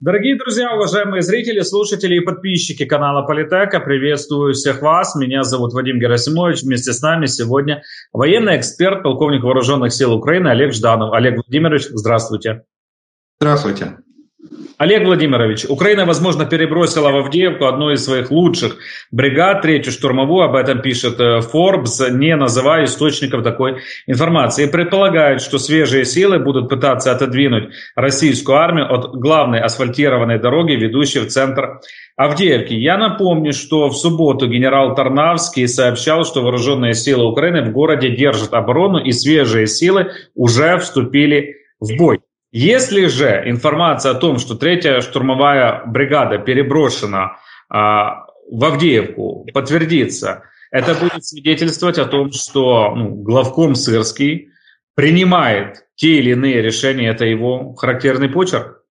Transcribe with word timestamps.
Дорогие 0.00 0.36
друзья, 0.36 0.72
уважаемые 0.76 1.22
зрители, 1.22 1.60
слушатели 1.62 2.14
и 2.14 2.20
подписчики 2.20 2.84
канала 2.84 3.26
Политека, 3.26 3.80
приветствую 3.80 4.54
всех 4.54 4.80
вас. 4.80 5.16
Меня 5.16 5.42
зовут 5.42 5.72
Вадим 5.72 5.98
Герасимович. 5.98 6.62
Вместе 6.62 6.92
с 6.92 7.02
нами 7.02 7.26
сегодня 7.26 7.82
военный 8.12 8.56
эксперт, 8.58 9.02
полковник 9.02 9.42
вооруженных 9.42 9.92
сил 9.92 10.14
Украины 10.14 10.46
Олег 10.48 10.72
Жданов. 10.72 11.12
Олег 11.12 11.34
Владимирович, 11.34 11.88
здравствуйте. 11.90 12.62
Здравствуйте. 13.40 13.98
Олег 14.78 15.04
Владимирович, 15.04 15.64
Украина, 15.68 16.06
возможно, 16.06 16.46
перебросила 16.46 17.10
в 17.10 17.16
Авдеевку 17.16 17.64
одну 17.64 17.90
из 17.90 18.04
своих 18.04 18.30
лучших 18.30 18.76
бригад, 19.10 19.60
третью 19.60 19.90
штурмовую, 19.90 20.44
об 20.44 20.54
этом 20.54 20.82
пишет 20.82 21.18
э, 21.18 21.40
Forbes, 21.40 22.10
не 22.12 22.36
называя 22.36 22.84
источников 22.84 23.42
такой 23.42 23.78
информации. 24.06 24.66
И 24.66 24.70
предполагает, 24.70 25.40
что 25.40 25.58
свежие 25.58 26.04
силы 26.04 26.38
будут 26.38 26.68
пытаться 26.68 27.10
отодвинуть 27.10 27.74
российскую 27.96 28.56
армию 28.56 28.92
от 28.92 29.16
главной 29.16 29.60
асфальтированной 29.60 30.38
дороги, 30.38 30.74
ведущей 30.74 31.20
в 31.20 31.26
центр 31.26 31.80
Авдеевки. 32.16 32.74
Я 32.74 32.98
напомню, 32.98 33.52
что 33.52 33.88
в 33.88 33.96
субботу 33.96 34.46
генерал 34.46 34.94
Тарнавский 34.94 35.66
сообщал, 35.66 36.24
что 36.24 36.42
вооруженные 36.42 36.94
силы 36.94 37.28
Украины 37.28 37.62
в 37.62 37.72
городе 37.72 38.14
держат 38.14 38.54
оборону 38.54 38.98
и 38.98 39.10
свежие 39.10 39.66
силы 39.66 40.12
уже 40.36 40.78
вступили 40.78 41.56
в 41.80 41.96
бой. 41.96 42.20
Если 42.50 43.06
же 43.06 43.42
информация 43.46 44.12
о 44.12 44.14
том, 44.14 44.38
что 44.38 44.54
третья 44.54 45.00
штурмовая 45.00 45.82
бригада 45.86 46.38
переброшена 46.38 47.36
а, 47.68 48.24
в 48.50 48.64
Авдеевку, 48.64 49.46
подтвердится, 49.52 50.44
это 50.70 50.94
будет 50.94 51.24
свидетельствовать 51.24 51.98
о 51.98 52.06
том, 52.06 52.32
что 52.32 52.94
ну, 52.94 53.14
главком 53.16 53.74
Сырский 53.74 54.50
принимает 54.94 55.86
те 55.94 56.18
или 56.18 56.30
иные 56.32 56.62
решения, 56.62 57.08
это 57.08 57.26
его 57.26 57.74
характерный 57.74 58.30
почерк? 58.30 58.82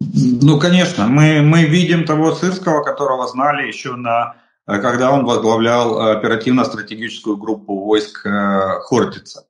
Ну, 0.00 0.58
конечно. 0.58 1.06
Мы, 1.06 1.42
мы 1.42 1.64
видим 1.64 2.04
того 2.04 2.32
Сырского, 2.32 2.82
которого 2.82 3.28
знали 3.28 3.68
еще 3.68 3.94
на 3.96 4.36
когда 4.66 5.10
он 5.10 5.24
возглавлял 5.24 6.00
оперативно-стратегическую 6.00 7.36
группу 7.36 7.80
войск 7.80 8.24
э, 8.24 8.78
Хортица. 8.82 9.46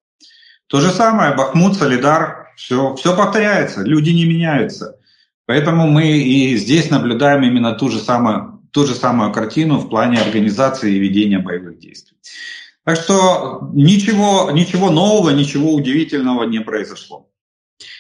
То 0.67 0.81
же 0.81 0.91
самое, 0.91 1.35
Бахмут, 1.35 1.77
Солидар, 1.77 2.40
все, 2.61 2.95
все 2.95 3.17
повторяется, 3.17 3.83
люди 3.83 4.11
не 4.11 4.27
меняются. 4.27 4.99
Поэтому 5.47 5.89
мы 5.89 6.09
и 6.09 6.57
здесь 6.57 6.91
наблюдаем 6.91 7.43
именно 7.43 7.73
ту 7.73 7.89
же 7.89 7.99
самую, 7.99 8.61
ту 8.71 8.87
же 8.87 8.95
самую 8.95 9.33
картину 9.33 9.79
в 9.79 9.89
плане 9.89 10.21
организации 10.21 10.95
и 10.95 10.99
ведения 10.99 11.39
боевых 11.39 11.79
действий. 11.79 12.19
Так 12.85 12.97
что 12.97 13.71
ничего, 13.73 14.51
ничего 14.53 14.91
нового, 14.91 15.31
ничего 15.31 15.73
удивительного 15.73 16.45
не 16.45 16.61
произошло. 16.61 17.27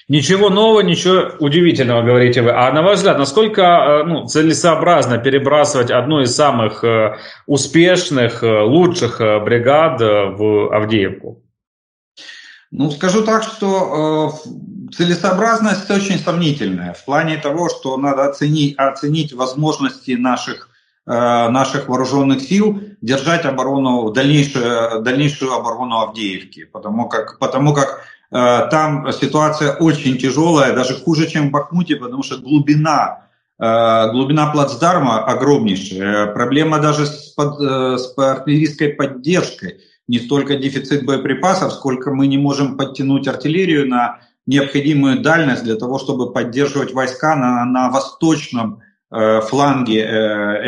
Ничего 0.08 0.50
нового, 0.50 0.80
ничего 0.80 1.36
удивительного, 1.38 2.02
говорите 2.02 2.42
вы. 2.42 2.50
А 2.50 2.70
на 2.72 2.82
ваш 2.82 2.98
взгляд, 2.98 3.16
насколько 3.18 3.62
э, 3.62 4.04
ну, 4.04 4.26
целесообразно 4.26 5.18
перебрасывать 5.18 5.90
одну 5.90 6.20
из 6.20 6.34
самых 6.34 6.84
э, 6.84 7.16
успешных, 7.46 8.42
э, 8.42 8.62
лучших 8.62 9.20
бригад 9.20 10.00
в 10.00 10.74
Авдеевку? 10.74 11.42
Ну, 12.72 12.90
скажу 12.90 13.24
так, 13.24 13.42
что 13.42 14.32
э, 14.46 14.92
целесообразность 14.94 15.90
очень 15.90 16.18
сомнительная 16.18 16.92
в 16.92 17.04
плане 17.04 17.36
того, 17.36 17.68
что 17.68 17.96
надо 17.96 18.26
оценить, 18.26 18.76
оценить 18.78 19.32
возможности 19.32 20.12
наших, 20.12 20.68
э, 21.04 21.10
наших 21.10 21.88
вооруженных 21.88 22.40
сил 22.40 22.80
держать 23.00 23.44
оборону, 23.44 24.12
дальнейшую, 24.12 25.02
дальнейшую 25.02 25.52
оборону 25.52 25.98
Авдеевки, 25.98 26.64
потому 26.64 27.08
как, 27.08 27.40
потому 27.40 27.74
как 27.74 28.04
э, 28.30 28.68
там 28.70 29.10
ситуация 29.12 29.74
очень 29.74 30.16
тяжелая, 30.16 30.72
даже 30.72 30.94
хуже, 30.94 31.26
чем 31.26 31.48
в 31.48 31.50
Бахмуте, 31.50 31.96
потому 31.96 32.22
что 32.22 32.38
глубина 32.38 33.26
э, 33.58 34.10
глубина 34.12 34.46
плацдарма 34.46 35.24
огромнейшая. 35.24 36.26
Проблема 36.26 36.78
даже 36.78 37.06
с, 37.06 37.32
под, 37.32 37.60
э, 37.60 37.98
с 37.98 38.16
артиллерийской 38.16 38.90
поддержкой 38.90 39.80
не 40.10 40.18
столько 40.18 40.56
дефицит 40.56 41.06
боеприпасов, 41.06 41.72
сколько 41.72 42.10
мы 42.12 42.26
не 42.26 42.36
можем 42.36 42.76
подтянуть 42.76 43.28
артиллерию 43.28 43.88
на 43.88 44.18
необходимую 44.44 45.20
дальность 45.20 45.62
для 45.62 45.76
того, 45.76 46.00
чтобы 46.00 46.32
поддерживать 46.32 46.92
войска 46.92 47.36
на, 47.36 47.64
на 47.64 47.90
восточном 47.90 48.80
э, 49.12 49.40
фланге 49.42 50.00
э, 50.00 50.06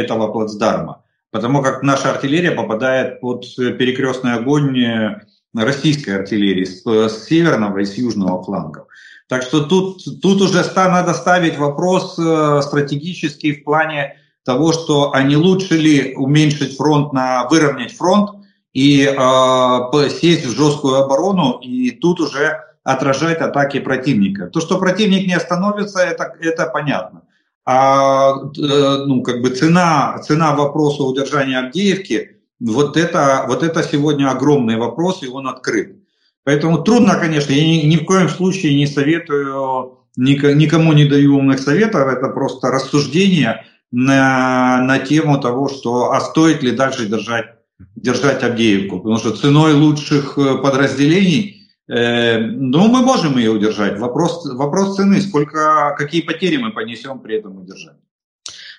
этого 0.02 0.28
плацдарма. 0.28 1.02
Потому 1.32 1.60
как 1.60 1.82
наша 1.82 2.12
артиллерия 2.12 2.52
попадает 2.52 3.20
под 3.20 3.44
перекрестный 3.56 4.34
огонь 4.34 4.78
э, 4.78 5.22
российской 5.54 6.10
артиллерии 6.10 6.64
с, 6.64 6.86
с 6.86 7.24
северного 7.24 7.78
и 7.78 7.84
с 7.84 7.94
южного 7.94 8.44
флангов. 8.44 8.86
Так 9.28 9.42
что 9.42 9.64
тут, 9.64 10.04
тут 10.22 10.40
уже 10.40 10.62
надо 10.76 11.14
ставить 11.14 11.58
вопрос 11.58 12.16
э, 12.16 12.60
стратегический 12.62 13.54
в 13.54 13.64
плане 13.64 14.18
того, 14.44 14.72
что 14.72 15.12
а 15.12 15.24
не 15.24 15.34
лучше 15.34 15.76
ли 15.76 16.14
уменьшить 16.14 16.76
фронт 16.76 17.12
на 17.12 17.48
выровнять 17.48 17.96
фронт, 17.96 18.41
и 18.72 19.04
э, 19.04 20.08
сесть 20.10 20.46
в 20.46 20.56
жесткую 20.56 20.96
оборону 20.96 21.58
и 21.62 21.90
тут 21.90 22.20
уже 22.20 22.60
отражать 22.84 23.40
атаки 23.40 23.80
противника. 23.80 24.46
То, 24.46 24.60
что 24.60 24.78
противник 24.78 25.26
не 25.26 25.34
остановится, 25.34 26.00
это, 26.00 26.34
это 26.40 26.66
понятно. 26.66 27.22
А 27.64 28.32
э, 28.32 29.04
ну, 29.06 29.22
как 29.22 29.40
бы 29.40 29.50
цена, 29.50 30.18
цена 30.18 30.54
вопроса 30.54 31.04
удержания 31.04 31.58
Авдеевки, 31.58 32.40
вот 32.60 32.96
это, 32.96 33.44
вот 33.46 33.62
это 33.62 33.82
сегодня 33.82 34.30
огромный 34.30 34.76
вопрос, 34.76 35.22
и 35.22 35.28
он 35.28 35.46
открыт. 35.46 35.96
Поэтому 36.44 36.78
трудно, 36.78 37.16
конечно, 37.16 37.52
я 37.52 37.64
ни, 37.64 37.86
ни 37.86 37.96
в 37.96 38.04
коем 38.04 38.28
случае 38.28 38.74
не 38.74 38.86
советую, 38.86 39.98
никому 40.16 40.92
не 40.92 41.04
даю 41.04 41.36
умных 41.36 41.60
советов, 41.60 42.08
это 42.08 42.28
просто 42.28 42.70
рассуждение 42.70 43.64
на, 43.92 44.78
на 44.82 44.98
тему 44.98 45.40
того, 45.40 45.68
что 45.68 46.12
а 46.12 46.20
стоит 46.20 46.62
ли 46.62 46.72
дальше 46.72 47.06
держать 47.06 47.61
держать 48.02 48.42
Авдеевку, 48.42 48.98
потому 48.98 49.18
что 49.18 49.30
ценой 49.30 49.74
лучших 49.74 50.36
э, 50.36 50.58
подразделений, 50.58 51.68
э, 51.88 52.38
ну, 52.38 52.88
мы 52.88 53.02
можем 53.02 53.38
ее 53.38 53.52
удержать. 53.52 53.98
Вопрос, 53.98 54.44
вопрос 54.44 54.96
цены, 54.96 55.20
сколько, 55.20 55.94
какие 55.96 56.22
потери 56.22 56.56
мы 56.56 56.72
понесем 56.72 57.20
при 57.20 57.36
этом 57.36 57.58
удержании. 57.58 58.02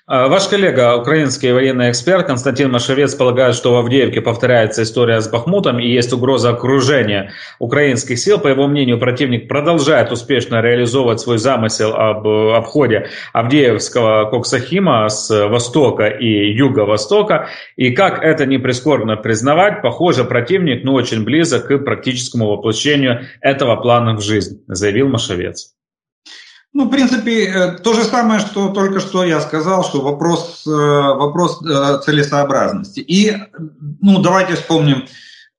А, 0.05 0.27
ваш 0.27 0.49
коллега, 0.49 0.97
украинский 0.97 1.53
военный 1.53 1.89
эксперт 1.89 2.27
Константин 2.27 2.69
Машевец 2.69 3.15
полагает, 3.15 3.55
что 3.55 3.71
в 3.71 3.77
Авдеевке 3.77 4.19
повторяется 4.19 4.83
история 4.83 5.21
с 5.21 5.29
Бахмутом 5.29 5.79
и 5.79 5.87
есть 5.87 6.11
угроза 6.11 6.49
окружения 6.49 7.31
украинских 7.57 8.19
сил. 8.19 8.37
По 8.37 8.49
его 8.49 8.67
мнению, 8.67 8.99
противник 8.99 9.47
продолжает 9.47 10.11
успешно 10.11 10.59
реализовывать 10.61 11.21
свой 11.21 11.37
замысел 11.37 11.93
об 11.93 12.27
обходе 12.27 13.07
Авдеевского 13.31 14.29
Коксахима 14.29 15.07
с 15.07 15.29
востока 15.47 16.07
и 16.07 16.51
юго-востока. 16.51 17.47
И 17.77 17.91
как 17.91 18.21
это 18.21 18.45
не 18.45 18.57
прискорбно 18.57 19.15
признавать, 19.15 19.81
похоже, 19.81 20.25
противник 20.25 20.83
ну, 20.83 20.95
очень 20.95 21.23
близок 21.23 21.67
к 21.67 21.77
практическому 21.77 22.49
воплощению 22.49 23.21
этого 23.39 23.77
плана 23.77 24.17
в 24.17 24.21
жизнь, 24.21 24.65
заявил 24.67 25.07
Машевец. 25.07 25.73
Ну, 26.73 26.85
в 26.85 26.89
принципе, 26.89 27.45
э, 27.45 27.77
то 27.77 27.93
же 27.93 28.03
самое, 28.03 28.39
что 28.39 28.69
только 28.69 28.99
что 28.99 29.23
я 29.23 29.39
сказал, 29.41 29.83
что 29.83 30.01
вопрос, 30.01 30.63
э, 30.65 30.71
вопрос 30.71 31.61
э, 31.61 31.99
целесообразности. 32.03 32.99
И, 32.99 33.37
ну, 34.01 34.19
давайте 34.19 34.55
вспомним 34.55 35.05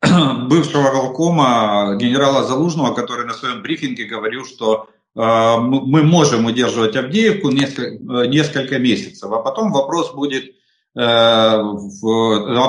бывшего 0.48 0.90
голкома 0.90 1.96
генерала 2.00 2.42
Залужного, 2.44 2.94
который 2.94 3.26
на 3.26 3.32
своем 3.32 3.62
брифинге 3.62 4.04
говорил, 4.04 4.44
что 4.44 4.88
мы 5.16 6.02
можем 6.02 6.44
удерживать 6.46 6.96
Авдеевку 6.96 7.50
несколько, 7.50 8.26
несколько 8.26 8.80
месяцев, 8.80 9.30
а 9.30 9.38
потом 9.38 9.70
вопрос 9.70 10.12
будет, 10.12 10.56
а 10.96 11.62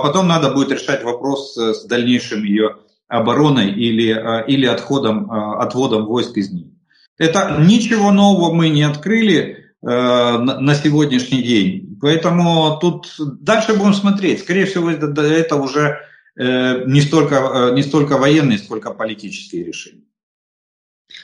потом 0.04 0.28
надо 0.28 0.52
будет 0.52 0.72
решать 0.72 1.04
вопрос 1.04 1.58
с 1.58 1.86
дальнейшим 1.86 2.44
ее 2.44 2.76
обороной 3.08 3.72
или, 3.72 4.46
или 4.46 4.68
отходом, 4.68 5.32
отводом 5.32 6.06
войск 6.06 6.38
из 6.38 6.52
нее. 6.52 6.75
Это 7.18 7.58
ничего 7.62 8.12
нового 8.12 8.54
мы 8.54 8.70
не 8.70 8.84
открыли 8.84 9.72
э, 9.82 9.88
на 9.88 10.76
сегодняшний 10.76 11.42
день. 11.42 11.98
Поэтому 12.02 12.78
тут 12.80 13.14
дальше 13.18 13.74
будем 13.74 13.94
смотреть. 13.94 14.42
Скорее 14.42 14.66
всего, 14.66 14.90
это, 14.90 15.22
это 15.22 15.56
уже 15.56 16.00
э, 16.38 16.84
не, 16.86 17.02
столько, 17.02 17.36
э, 17.36 17.76
не 17.76 17.84
столько 17.84 18.18
военные, 18.18 18.58
сколько 18.58 18.92
политические 18.92 19.64
решения. 19.64 20.04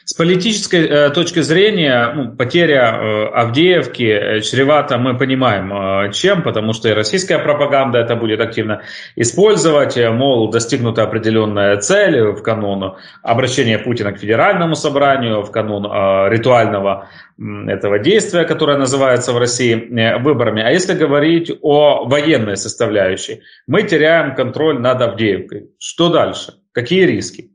С 0.06 0.14
политической 0.14 0.86
э, 0.88 1.10
точки 1.10 1.40
зрения, 1.40 2.12
ну, 2.14 2.36
потеря 2.36 3.00
э, 3.00 3.26
Авдеевки 3.34 4.04
э, 4.04 4.42
чревата, 4.42 4.98
мы 4.98 5.18
понимаем, 5.18 5.74
э, 5.74 6.12
чем, 6.12 6.44
потому 6.44 6.74
что 6.74 6.90
и 6.90 6.94
российская 6.94 7.40
пропаганда 7.40 8.00
это 8.00 8.16
будет 8.16 8.42
активно 8.42 8.84
использовать, 9.16 9.98
э, 9.98 10.10
мол, 10.12 10.52
достигнута 10.52 11.04
определенная 11.04 11.78
цель 11.78 12.32
в 12.32 12.42
канун 12.44 12.96
обращения 13.24 13.80
Путина 13.80 14.12
к 14.12 14.20
федеральному 14.20 14.76
собранию, 14.76 15.42
в 15.42 15.52
канун 15.52 15.86
э, 15.86 16.30
ритуального 16.30 17.10
этого 17.40 17.98
действия, 17.98 18.44
которое 18.44 18.78
называется 18.78 19.34
в 19.34 19.38
России 19.40 19.74
выборами. 20.20 20.62
А 20.62 20.70
если 20.70 20.94
говорить 20.94 21.52
о 21.62 22.06
военной 22.06 22.56
составляющей, 22.56 23.42
мы 23.66 23.82
теряем 23.82 24.36
контроль 24.36 24.80
над 24.80 25.02
Авдеевкой. 25.02 25.72
Что 25.80 26.10
дальше? 26.10 26.54
Какие 26.72 27.06
риски? 27.06 27.52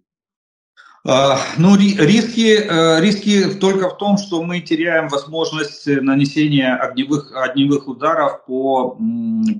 А, 1.08 1.38
ну, 1.56 1.76
риски, 1.76 2.56
э, 2.58 3.00
риски 3.00 3.54
только 3.60 3.90
в 3.90 3.96
том, 3.96 4.18
что 4.18 4.42
мы 4.42 4.60
теряем 4.60 5.08
возможность 5.08 5.86
нанесения 5.86 6.74
огневых, 6.74 7.32
огневых 7.32 7.86
ударов 7.86 8.44
по, 8.44 8.98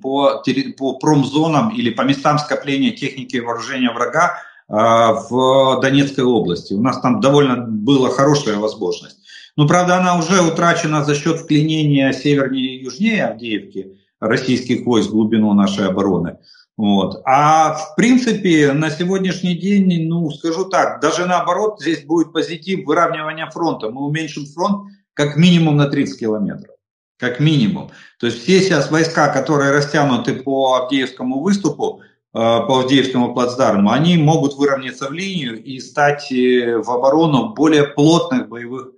по, 0.02 0.42
по 0.76 0.98
промзонам 0.98 1.70
или 1.70 1.90
по 1.90 2.02
местам 2.02 2.38
скопления 2.38 2.90
техники 2.90 3.36
и 3.36 3.40
вооружения 3.40 3.92
врага 3.92 4.38
а, 4.68 5.12
в 5.12 5.80
Донецкой 5.80 6.24
области. 6.24 6.74
У 6.74 6.82
нас 6.82 7.00
там 7.00 7.20
довольно 7.20 7.56
была 7.56 8.10
хорошая 8.10 8.56
возможность. 8.56 9.18
Но, 9.54 9.68
правда, 9.68 9.98
она 9.98 10.18
уже 10.18 10.42
утрачена 10.42 11.04
за 11.04 11.14
счет 11.14 11.38
вклинения 11.38 12.12
севернее 12.12 12.76
и 12.76 12.84
южнее 12.84 13.24
Авдеевки 13.24 13.92
российских 14.18 14.84
войск 14.84 15.10
в 15.10 15.12
глубину 15.12 15.52
нашей 15.52 15.86
обороны. 15.86 16.38
Вот. 16.76 17.22
А 17.24 17.72
в 17.74 17.94
принципе 17.96 18.72
на 18.72 18.90
сегодняшний 18.90 19.54
день, 19.54 20.06
ну 20.08 20.30
скажу 20.30 20.66
так, 20.66 21.00
даже 21.00 21.24
наоборот, 21.24 21.80
здесь 21.80 22.04
будет 22.04 22.32
позитив 22.32 22.86
выравнивания 22.86 23.48
фронта. 23.48 23.90
Мы 23.90 24.04
уменьшим 24.04 24.44
фронт 24.46 24.90
как 25.14 25.36
минимум 25.36 25.76
на 25.78 25.88
30 25.88 26.20
километров. 26.20 26.76
Как 27.18 27.40
минимум. 27.40 27.90
То 28.20 28.26
есть 28.26 28.42
все 28.42 28.60
сейчас 28.60 28.90
войска, 28.90 29.28
которые 29.28 29.70
растянуты 29.70 30.34
по 30.34 30.74
Авдеевскому 30.74 31.40
выступу, 31.40 32.02
э, 32.02 32.34
по 32.34 32.80
Авдеевскому 32.80 33.32
плацдарму, 33.32 33.90
они 33.90 34.18
могут 34.18 34.54
выровняться 34.56 35.08
в 35.08 35.12
линию 35.12 35.62
и 35.62 35.80
стать 35.80 36.30
э, 36.30 36.76
в 36.76 36.90
оборону 36.90 37.54
более 37.54 37.84
плотных 37.84 38.50
боевых, 38.50 38.90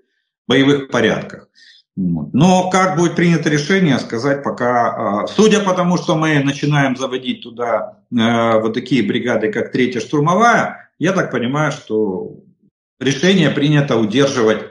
боевых 0.48 0.90
порядках. 0.90 1.48
Но 2.00 2.70
как 2.70 2.96
будет 2.96 3.16
принято 3.16 3.50
решение, 3.50 3.98
сказать 3.98 4.44
пока. 4.44 5.22
А, 5.22 5.26
судя 5.26 5.60
по 5.60 5.74
тому, 5.74 5.96
что 5.96 6.16
мы 6.16 6.38
начинаем 6.44 6.94
заводить 6.94 7.42
туда 7.42 7.98
э, 8.12 8.60
вот 8.60 8.74
такие 8.74 9.02
бригады, 9.02 9.50
как 9.50 9.72
третья 9.72 9.98
штурмовая, 9.98 10.90
я 11.00 11.12
так 11.12 11.32
понимаю, 11.32 11.72
что 11.72 12.36
решение 13.00 13.50
принято 13.50 13.96
удерживать, 13.96 14.62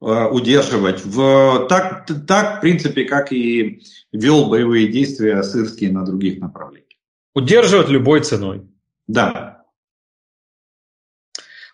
э, 0.00 0.28
удерживать 0.30 1.04
в, 1.04 1.66
так, 1.68 2.06
так, 2.28 2.58
в 2.58 2.60
принципе, 2.60 3.04
как 3.04 3.32
и 3.32 3.82
вел 4.12 4.48
боевые 4.48 4.86
действия 4.86 5.42
Сырские 5.42 5.90
на 5.90 6.04
других 6.04 6.38
направлениях. 6.38 6.86
Удерживать 7.34 7.88
любой 7.88 8.20
ценой. 8.20 8.62
Да. 9.08 9.55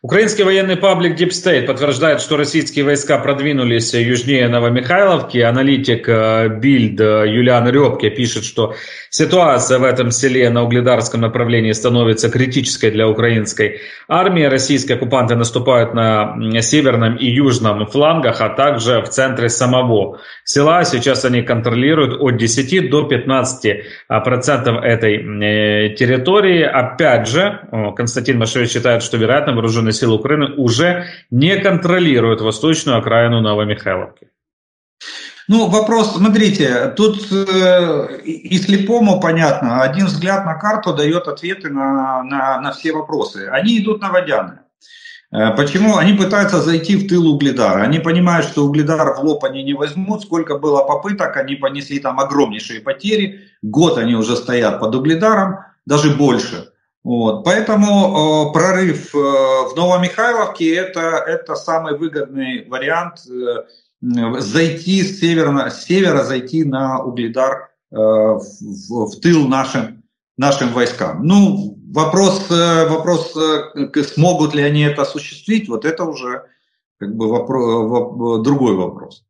Украинский 0.05 0.43
военный 0.43 0.77
паблик 0.77 1.17
Deep 1.17 1.29
State 1.29 1.65
подтверждает, 1.67 2.21
что 2.21 2.37
российские 2.37 2.85
войска 2.85 3.19
продвинулись 3.19 3.95
южнее 3.95 4.49
Новомихайловки. 4.49 5.39
Аналитик 5.39 6.09
Бильд 6.59 7.01
э, 7.01 7.25
Юлиан 7.29 7.69
Рёбке 7.69 8.11
пишет, 8.11 8.43
что 8.43 8.75
ситуация 9.11 9.79
в 9.79 9.85
этом 9.85 10.11
селе 10.11 10.51
на 10.51 10.65
угледарском 10.65 11.21
направлении 11.21 11.71
становится 11.71 12.31
критической 12.31 12.91
для 12.91 13.09
украинской 13.09 13.79
армии. 14.09 14.43
Российские 14.43 14.97
оккупанты 14.97 15.37
наступают 15.37 15.95
на 15.95 16.37
северном 16.63 17.15
и 17.15 17.27
южном 17.27 17.87
флангах, 17.87 18.41
а 18.41 18.49
также 18.49 19.03
в 19.03 19.09
центре 19.09 19.49
самого 19.49 20.19
села. 20.43 20.85
Сейчас 20.85 21.25
они 21.25 21.43
контролируют 21.43 22.21
от 22.21 22.39
10 22.39 22.91
до 22.91 23.05
15 23.05 23.85
а, 24.09 24.19
процентов 24.19 24.83
этой 24.83 25.15
э, 25.15 25.95
территории. 25.95 26.63
Опять 26.63 27.29
же, 27.29 27.61
Константин 27.95 28.39
Машевич 28.39 28.71
считает, 28.71 29.05
что 29.05 29.17
вероятно 29.17 29.53
вооруженные 29.53 29.92
вооруженные 29.93 29.95
силы 29.95 30.15
Украины 30.15 30.55
уже 30.57 31.07
не 31.31 31.57
контролируют 31.57 32.41
восточную 32.41 32.99
окраину 32.99 33.41
Новомихайловки? 33.41 34.29
Ну, 35.49 35.69
вопрос, 35.69 36.17
смотрите, 36.17 36.95
тут 36.97 37.27
э, 37.33 38.21
и 38.25 38.57
слепому 38.59 39.21
понятно, 39.21 39.83
один 39.83 40.07
взгляд 40.07 40.47
на 40.47 40.55
карту 40.55 40.95
дает 40.95 41.27
ответы 41.27 41.69
на, 41.69 42.23
на, 42.23 42.61
на 42.61 42.71
все 42.73 42.93
вопросы. 42.93 43.49
Они 43.51 43.79
идут 43.79 44.01
на 44.01 44.11
водяные. 44.11 44.61
Э, 45.33 45.51
почему? 45.57 45.97
Они 45.97 46.13
пытаются 46.13 46.61
зайти 46.61 46.97
в 46.97 47.09
тыл 47.09 47.27
Угледара. 47.27 47.83
Они 47.83 47.99
понимают, 47.99 48.47
что 48.47 48.65
Угледар 48.65 49.15
в 49.15 49.25
лоб 49.25 49.45
они 49.45 49.65
не 49.65 49.75
возьмут. 49.75 50.23
Сколько 50.23 50.59
было 50.59 50.85
попыток, 50.85 51.37
они 51.37 51.57
понесли 51.57 51.99
там 51.99 52.21
огромнейшие 52.21 52.81
потери. 52.81 53.41
Год 53.63 53.99
они 53.99 54.15
уже 54.15 54.37
стоят 54.37 54.79
под 54.79 54.95
Угледаром, 54.95 55.57
даже 55.87 56.11
больше. 56.11 56.72
Вот, 57.05 57.45
поэтому 57.45 58.51
э, 58.51 58.53
прорыв 58.53 59.13
э, 59.13 59.19
в 59.19 59.73
Новомихайловке 59.75 60.77
это, 60.77 61.01
это 61.01 61.57
самый 61.57 61.99
выгодный 61.99 62.65
вариант 62.69 63.27
э, 63.29 64.41
зайти 64.41 65.03
с 65.03 65.19
севера, 65.19 65.69
с 65.69 65.85
севера 65.85 66.23
зайти 66.23 66.65
на 66.65 67.03
Угледар 67.03 67.71
э, 67.91 67.97
в, 67.97 68.41
в, 68.89 69.21
тыл 69.21 69.49
нашим, 69.49 70.05
нашим 70.37 70.73
войскам. 70.73 71.27
Ну, 71.27 71.77
вопрос, 71.93 72.49
э, 72.51 72.89
вопрос 72.89 73.37
э, 73.37 74.03
смогут 74.05 74.55
ли 74.55 74.63
они 74.63 74.83
это 74.83 75.03
осуществить, 75.03 75.69
вот 75.69 75.85
это 75.85 76.05
уже 76.05 76.45
как 76.99 77.17
бы 77.17 77.29
вопрос, 77.29 78.45
другой 78.45 78.77
вопрос. 78.77 79.25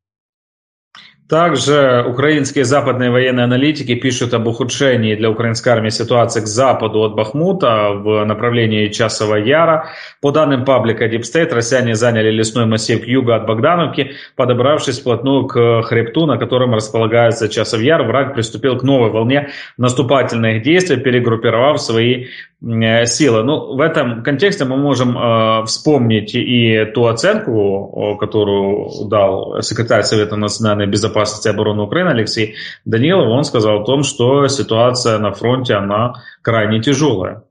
Также 1.32 2.05
украинские 2.06 2.67
западные 2.67 3.11
военные 3.11 3.44
аналитики 3.44 3.94
пишут 3.94 4.34
об 4.34 4.46
ухудшении 4.49 5.14
для 5.14 5.31
украинской 5.31 5.70
армии 5.70 5.88
ситуации 5.88 6.43
к 6.43 6.46
западу 6.46 7.05
от 7.05 7.14
Бахмута 7.14 7.93
в 7.94 8.23
направлении 8.26 8.88
Часова 8.88 9.37
Яра. 9.37 9.88
По 10.20 10.31
данным 10.31 10.67
паблика 10.67 11.06
Deep 11.06 11.23
State, 11.23 11.55
россияне 11.55 11.94
заняли 11.94 12.31
лесной 12.31 12.67
массив 12.67 13.02
к 13.02 13.06
югу 13.06 13.32
от 13.32 13.46
Богдановки, 13.46 14.11
подобравшись 14.37 15.00
вплотную 15.00 15.46
к 15.46 15.84
хребту, 15.84 16.26
на 16.26 16.37
котором 16.37 16.75
располагается 16.75 17.49
Часов 17.49 17.81
Яр. 17.81 18.02
Враг 18.02 18.35
приступил 18.35 18.76
к 18.76 18.82
новой 18.82 19.08
волне 19.08 19.49
наступательных 19.78 20.62
действий, 20.62 20.99
перегруппировав 20.99 21.81
свои 21.81 22.26
Э, 22.64 23.06
силы. 23.06 23.43
Ну, 23.43 23.75
в 23.75 23.81
этом 23.81 24.23
контексте 24.23 24.64
мы 24.64 24.76
можем 24.76 25.19
э, 25.19 25.64
вспомнить 25.64 26.32
и 26.35 26.85
ту 26.94 27.06
оценку, 27.06 28.17
которую 28.20 29.08
дал 29.08 29.61
секретарь 29.62 30.05
Совета 30.05 30.37
национальной 30.37 30.87
безопасности 30.87 31.21
и 31.24 31.48
обороны 31.48 31.82
Украины 31.82 32.10
Алексей 32.10 32.56
Данилов. 32.84 33.28
Он 33.28 33.44
сказал 33.44 33.82
о 33.82 33.84
том, 33.84 34.02
что 34.02 34.48
ситуация 34.48 35.19
на 35.19 35.32
фронте, 35.32 35.74
она 35.74 36.14
крайне 36.42 36.80
тяжелая. 36.80 37.42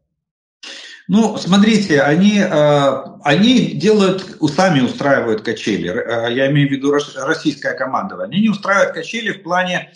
Ну, 1.07 1.37
смотрите, 1.37 2.01
они, 2.01 2.39
э, 2.39 3.03
они 3.23 3.71
делают, 3.71 4.37
сами 4.55 4.79
устраивают 4.81 5.41
качели. 5.41 5.89
Э, 5.89 6.33
я 6.33 6.49
имею 6.51 6.69
в 6.69 6.71
виду 6.71 6.93
российская 6.93 7.73
команда. 7.73 8.23
Они 8.23 8.39
не 8.41 8.49
устраивают 8.49 8.93
качели 8.93 9.31
в 9.31 9.43
плане 9.43 9.91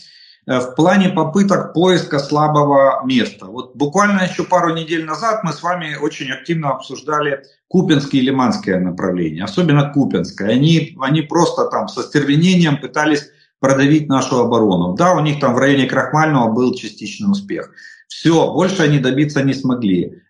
Э, 0.48 0.60
в 0.60 0.76
плане 0.76 1.10
попыток 1.10 1.74
поиска 1.74 2.20
слабого 2.20 3.04
места. 3.06 3.46
Вот 3.48 3.76
буквально 3.76 4.22
еще 4.22 4.44
пару 4.44 4.74
недель 4.74 5.06
назад 5.06 5.44
мы 5.44 5.52
с 5.52 5.64
вами 5.64 5.96
очень 5.96 6.32
активно 6.32 6.72
обсуждали 6.72 7.44
Купинское 7.68 8.22
и 8.22 8.26
Лиманское 8.26 8.80
направление, 8.80 9.44
особенно 9.44 9.92
Купинское. 9.92 10.50
Они, 10.50 10.96
они 11.02 11.22
просто 11.22 11.66
там 11.66 11.88
со 11.88 12.04
стервенением 12.04 12.78
пытались 12.78 13.32
продавить 13.60 14.10
нашу 14.10 14.40
оборону. 14.40 14.96
Да, 14.96 15.14
у 15.14 15.22
них 15.22 15.40
там 15.40 15.56
в 15.56 15.58
районе 15.58 15.88
Крахмального 15.88 16.52
был 16.52 16.74
частичный 16.74 17.32
успех. 17.32 17.72
Все, 18.08 18.52
больше 18.54 18.84
они 18.84 19.00
добиться 19.00 19.44
не 19.44 19.54
смогли. 19.54 20.22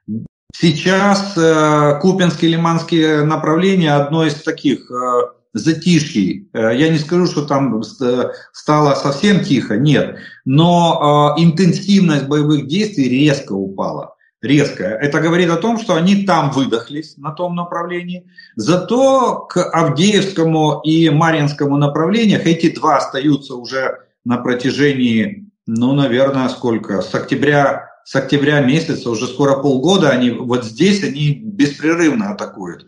Сейчас 0.58 1.38
э, 1.38 2.00
Купинское 2.02 2.50
и 2.50 2.54
Лиманские 2.54 3.26
направления 3.26 3.94
одно 3.94 4.26
из 4.26 4.36
таких 4.36 4.90
э, 4.90 4.96
затишье. 5.54 6.46
Э, 6.54 6.72
я 6.76 6.90
не 6.90 6.98
скажу, 6.98 7.26
что 7.26 7.46
там 7.46 7.82
э, 7.82 8.32
стало 8.54 8.96
совсем 8.96 9.44
тихо, 9.44 9.78
нет. 9.78 10.18
Но 10.46 11.36
э, 11.38 11.42
интенсивность 11.42 12.28
боевых 12.28 12.68
действий 12.68 13.10
резко 13.10 13.54
упала. 13.54 14.15
Резко. 14.46 14.84
Это 14.84 15.22
говорит 15.22 15.50
о 15.50 15.58
том, 15.58 15.80
что 15.80 15.96
они 15.96 16.24
там 16.24 16.52
выдохлись 16.52 17.18
на 17.18 17.32
том 17.32 17.56
направлении. 17.56 18.28
Зато 18.56 19.38
к 19.50 19.58
Авдеевскому 19.58 20.82
и 20.84 21.10
Марьинскому 21.10 21.78
направлениях 21.78 22.46
эти 22.46 22.70
два 22.70 22.98
остаются 22.98 23.56
уже 23.56 24.02
на 24.24 24.38
протяжении, 24.38 25.50
ну, 25.66 25.94
наверное, 25.94 26.48
сколько? 26.50 27.02
С 27.02 27.16
октября, 27.16 27.90
с 28.04 28.16
октября 28.16 28.60
месяца, 28.60 29.10
уже 29.10 29.26
скоро 29.26 29.56
полгода 29.56 30.12
они 30.12 30.30
вот 30.30 30.64
здесь 30.64 31.04
они 31.04 31.42
беспрерывно 31.44 32.30
атакуют. 32.30 32.86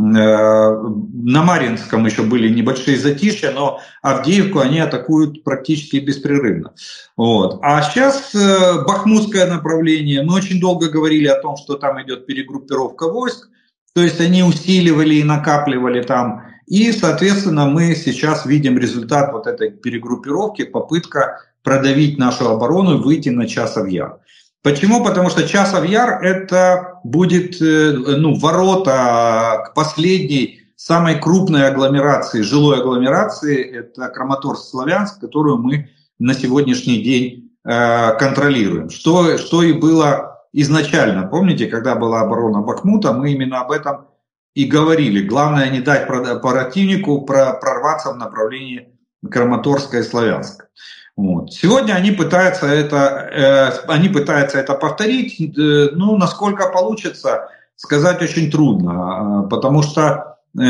Э, 0.00 0.80
на 1.12 1.42
Маринском 1.42 2.06
еще 2.06 2.22
были 2.22 2.48
небольшие 2.48 2.96
затишья, 2.96 3.52
но 3.52 3.80
Авдеевку 4.00 4.60
они 4.60 4.78
атакуют 4.78 5.44
практически 5.44 5.96
беспрерывно. 5.96 6.72
Вот. 7.16 7.58
А 7.62 7.82
сейчас 7.82 8.34
э, 8.34 8.84
Бахмутское 8.86 9.46
направление. 9.46 10.22
Мы 10.22 10.34
очень 10.34 10.58
долго 10.58 10.88
говорили 10.88 11.26
о 11.26 11.40
том, 11.40 11.56
что 11.56 11.74
там 11.74 12.02
идет 12.02 12.24
перегруппировка 12.26 13.08
войск. 13.08 13.48
То 13.94 14.02
есть 14.02 14.20
они 14.20 14.42
усиливали 14.42 15.16
и 15.16 15.24
накапливали 15.24 16.02
там. 16.02 16.44
И, 16.66 16.92
соответственно, 16.92 17.66
мы 17.66 17.94
сейчас 17.94 18.46
видим 18.46 18.78
результат 18.78 19.32
вот 19.32 19.46
этой 19.46 19.70
перегруппировки, 19.70 20.64
попытка 20.64 21.40
продавить 21.62 22.16
нашу 22.16 22.48
оборону 22.48 22.98
и 22.98 23.02
выйти 23.02 23.28
на 23.28 23.46
часов 23.46 23.88
яр. 23.88 24.20
Почему? 24.62 25.02
Потому 25.02 25.30
что 25.30 25.48
Часов 25.48 25.86
Яр 25.86 26.22
это 26.22 27.00
будет 27.02 27.60
э, 27.62 27.92
ну, 27.92 28.34
ворота 28.38 29.64
к 29.66 29.74
последней, 29.74 30.60
самой 30.76 31.18
крупной 31.18 31.68
агломерации, 31.68 32.42
жилой 32.42 32.80
агломерации, 32.80 33.62
это 33.62 34.10
Краматорск-Славянск, 34.14 35.20
которую 35.20 35.58
мы 35.58 35.90
на 36.18 36.34
сегодняшний 36.34 37.02
день 37.02 37.52
э, 37.64 38.16
контролируем. 38.18 38.90
Что, 38.90 39.38
что 39.38 39.62
и 39.62 39.72
было 39.72 40.46
изначально. 40.52 41.26
Помните, 41.26 41.66
когда 41.66 41.94
была 41.94 42.20
оборона 42.20 42.60
Бахмута, 42.60 43.12
мы 43.12 43.32
именно 43.32 43.60
об 43.60 43.70
этом 43.70 44.06
и 44.54 44.64
говорили, 44.64 45.26
главное 45.26 45.70
не 45.70 45.80
дать 45.80 46.06
противнику 46.06 47.22
прорваться 47.22 48.12
в 48.12 48.16
направлении 48.16 48.88
Краматорска 49.28 49.98
и 49.98 50.02
Славянска. 50.02 50.68
Вот. 51.16 51.52
Сегодня 51.52 51.94
они 51.94 52.12
пытаются 52.12 52.66
это, 52.66 52.96
э, 52.96 53.68
они 53.88 54.08
пытаются 54.08 54.58
это 54.58 54.74
повторить, 54.74 55.38
э, 55.40 55.90
ну, 55.92 56.16
насколько 56.16 56.70
получится, 56.70 57.50
сказать 57.76 58.22
очень 58.22 58.50
трудно, 58.50 59.44
э, 59.44 59.48
потому 59.50 59.82
что 59.82 60.38
э, 60.58 60.62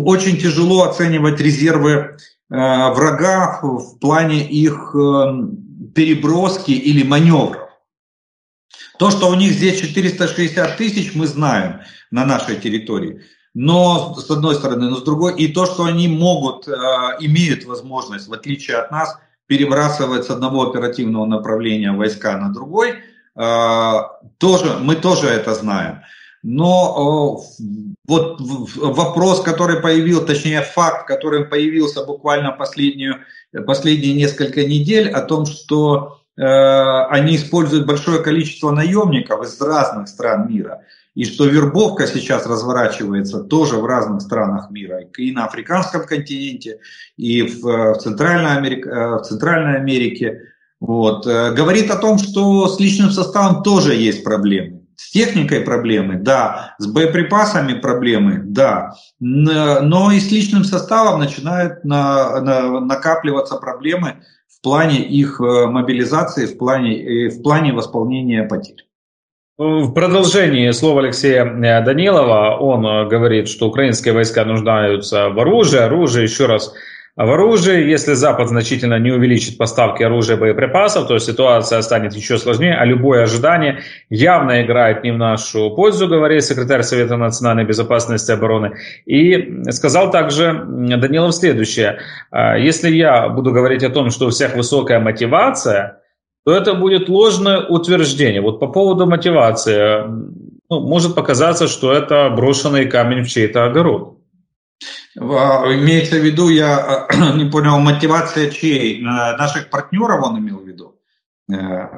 очень 0.00 0.36
тяжело 0.36 0.82
оценивать 0.82 1.40
резервы 1.40 1.92
э, 1.92 2.16
врага 2.48 3.60
в 3.62 3.98
плане 4.00 4.44
их 4.44 4.94
э, 4.94 5.92
переброски 5.94 6.72
или 6.72 7.06
маневров. 7.06 7.62
То, 8.98 9.10
что 9.10 9.28
у 9.28 9.34
них 9.34 9.52
здесь 9.52 9.80
460 9.80 10.76
тысяч, 10.76 11.14
мы 11.14 11.26
знаем 11.26 11.80
на 12.10 12.24
нашей 12.24 12.56
территории. 12.56 13.22
Но 13.54 14.14
с 14.16 14.28
одной 14.30 14.56
стороны, 14.56 14.90
но 14.90 14.96
с 14.96 15.02
другой, 15.04 15.36
и 15.36 15.52
то, 15.52 15.64
что 15.64 15.84
они 15.84 16.08
могут, 16.08 16.66
э, 16.66 16.72
имеют 17.20 17.64
возможность, 17.64 18.26
в 18.26 18.32
отличие 18.32 18.78
от 18.78 18.90
нас, 18.90 19.16
перебрасывать 19.46 20.24
с 20.24 20.30
одного 20.30 20.68
оперативного 20.68 21.24
направления 21.26 21.92
войска 21.92 22.36
на 22.36 22.52
другой, 22.52 22.94
э, 23.36 23.92
тоже, 24.38 24.78
мы 24.80 24.96
тоже 24.96 25.28
это 25.28 25.54
знаем. 25.54 26.00
Но 26.42 27.40
э, 27.60 27.64
вот 28.08 28.40
вопрос, 28.76 29.42
который 29.42 29.80
появился, 29.80 30.26
точнее 30.26 30.62
факт, 30.62 31.06
который 31.06 31.44
появился 31.44 32.04
буквально 32.04 32.50
последнюю, 32.50 33.20
последние 33.66 34.14
несколько 34.14 34.64
недель 34.64 35.08
о 35.10 35.22
том, 35.22 35.46
что 35.46 36.18
они 36.36 37.36
используют 37.36 37.86
большое 37.86 38.20
количество 38.20 38.72
наемников 38.72 39.44
из 39.44 39.60
разных 39.60 40.08
стран 40.08 40.48
мира 40.52 40.82
и 41.14 41.24
что 41.24 41.46
вербовка 41.46 42.06
сейчас 42.06 42.46
разворачивается 42.46 43.40
тоже 43.40 43.76
в 43.76 43.86
разных 43.86 44.20
странах 44.20 44.70
мира, 44.70 45.00
и 45.16 45.32
на 45.32 45.46
африканском 45.46 46.06
континенте, 46.06 46.80
и 47.16 47.42
в, 47.42 47.66
э, 47.66 47.94
в, 47.94 47.98
Центральной, 47.98 48.56
Америке, 48.56 48.88
э, 48.88 49.18
в 49.18 49.22
Центральной 49.22 49.76
Америке, 49.76 50.40
вот, 50.80 51.26
э, 51.26 51.52
говорит 51.52 51.90
о 51.90 51.96
том, 51.96 52.18
что 52.18 52.68
с 52.68 52.80
личным 52.80 53.10
составом 53.10 53.62
тоже 53.62 53.94
есть 53.94 54.24
проблемы. 54.24 54.82
С 54.96 55.10
техникой 55.10 55.60
проблемы, 55.60 56.16
да, 56.16 56.76
с 56.78 56.86
боеприпасами 56.86 57.74
проблемы, 57.74 58.42
да, 58.44 58.94
но 59.18 60.12
и 60.12 60.20
с 60.20 60.30
личным 60.30 60.62
составом 60.62 61.18
начинают 61.18 61.84
на, 61.84 62.40
на, 62.40 62.80
накапливаться 62.80 63.56
проблемы 63.56 64.22
в 64.48 64.60
плане 64.62 65.04
их 65.04 65.40
мобилизации, 65.40 66.46
в 66.46 66.56
плане, 66.58 67.28
в 67.28 67.42
плане 67.42 67.72
восполнения 67.72 68.44
потерь. 68.44 68.83
В 69.56 69.92
продолжении 69.92 70.68
слова 70.72 71.00
Алексея 71.00 71.44
э, 71.44 71.84
Данилова, 71.84 72.56
он 72.58 72.84
э, 72.84 73.08
говорит, 73.08 73.48
что 73.48 73.68
украинские 73.68 74.12
войска 74.12 74.44
нуждаются 74.44 75.28
в 75.28 75.38
оружии, 75.38 75.78
оружие, 75.78 76.24
еще 76.24 76.46
раз, 76.46 76.74
в 77.14 77.20
оружии. 77.20 77.88
Если 77.88 78.14
Запад 78.14 78.48
значительно 78.48 78.98
не 78.98 79.12
увеличит 79.12 79.56
поставки 79.56 80.02
оружия 80.02 80.36
и 80.36 80.40
боеприпасов, 80.40 81.06
то 81.06 81.16
ситуация 81.18 81.82
станет 81.82 82.14
еще 82.14 82.36
сложнее, 82.38 82.74
а 82.74 82.84
любое 82.84 83.22
ожидание 83.22 83.82
явно 84.10 84.64
играет 84.64 85.04
не 85.04 85.12
в 85.12 85.18
нашу 85.18 85.70
пользу, 85.76 86.08
говорит 86.08 86.42
секретарь 86.42 86.82
Совета 86.82 87.16
национальной 87.16 87.64
безопасности 87.64 88.32
и 88.32 88.34
обороны. 88.34 88.72
И 89.06 89.70
сказал 89.70 90.10
также 90.10 90.64
Данилов 90.66 91.32
следующее. 91.32 92.00
«Э, 92.32 92.60
если 92.60 92.90
я 92.90 93.28
буду 93.28 93.52
говорить 93.52 93.84
о 93.84 93.90
том, 93.90 94.10
что 94.10 94.26
у 94.26 94.30
всех 94.30 94.56
высокая 94.56 94.98
мотивация, 94.98 96.00
то 96.44 96.54
это 96.54 96.74
будет 96.74 97.08
ложное 97.08 97.66
утверждение. 97.66 98.40
Вот 98.40 98.60
по 98.60 98.66
поводу 98.66 99.06
мотивации, 99.06 100.04
ну, 100.70 100.80
может 100.80 101.14
показаться, 101.14 101.68
что 101.68 101.92
это 101.92 102.30
брошенный 102.30 102.86
камень 102.86 103.22
в 103.22 103.28
чей-то 103.28 103.64
огород. 103.64 104.18
Имеется 105.16 106.16
в 106.16 106.24
виду, 106.24 106.48
я 106.48 107.06
не 107.34 107.46
понял, 107.50 107.78
мотивация 107.78 108.50
чьей? 108.50 109.00
Наших 109.00 109.70
партнеров 109.70 110.24
он 110.24 110.38
имел 110.38 110.58
в 110.58 110.66
виду? 110.66 110.96
Э, 111.50 111.88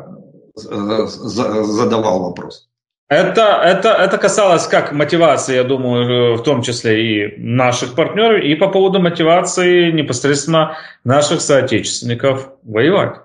задавал 0.56 2.20
вопрос. 2.20 2.68
Это, 3.08 3.60
это, 3.62 3.90
это 3.90 4.18
касалось 4.18 4.66
как 4.66 4.90
мотивации, 4.92 5.54
я 5.54 5.62
думаю, 5.64 6.36
в 6.36 6.42
том 6.42 6.62
числе 6.62 7.04
и 7.04 7.40
наших 7.40 7.94
партнеров, 7.94 8.42
и 8.42 8.54
по 8.56 8.68
поводу 8.68 8.98
мотивации 9.00 9.92
непосредственно 9.92 10.76
наших 11.04 11.40
соотечественников 11.40 12.50
воевать. 12.64 13.20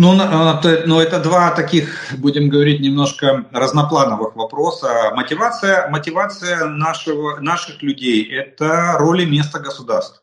Ну, 0.00 0.14
ну, 0.14 1.00
это 1.00 1.18
два 1.18 1.50
таких, 1.50 2.14
будем 2.18 2.48
говорить, 2.48 2.80
немножко 2.80 3.46
разноплановых 3.50 4.36
вопроса. 4.36 5.10
Мотивация, 5.16 5.90
мотивация 5.90 6.66
нашего, 6.66 7.40
наших 7.40 7.82
людей– 7.82 8.22
это 8.30 8.94
роль 8.96 9.22
и 9.22 9.26
место 9.26 9.58
государства. 9.58 10.22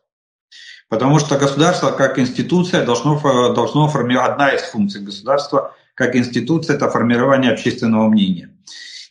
Потому 0.88 1.18
что 1.18 1.36
государство 1.36 1.90
как 1.90 2.18
институция 2.18 2.86
должно, 2.86 3.20
должно 3.52 3.88
формировать, 3.88 4.30
одна 4.30 4.48
из 4.48 4.62
функций 4.62 5.02
государства 5.02 5.74
как 5.92 6.16
институция– 6.16 6.76
это 6.76 6.88
формирование 6.88 7.52
общественного 7.52 8.08
мнения. 8.08 8.48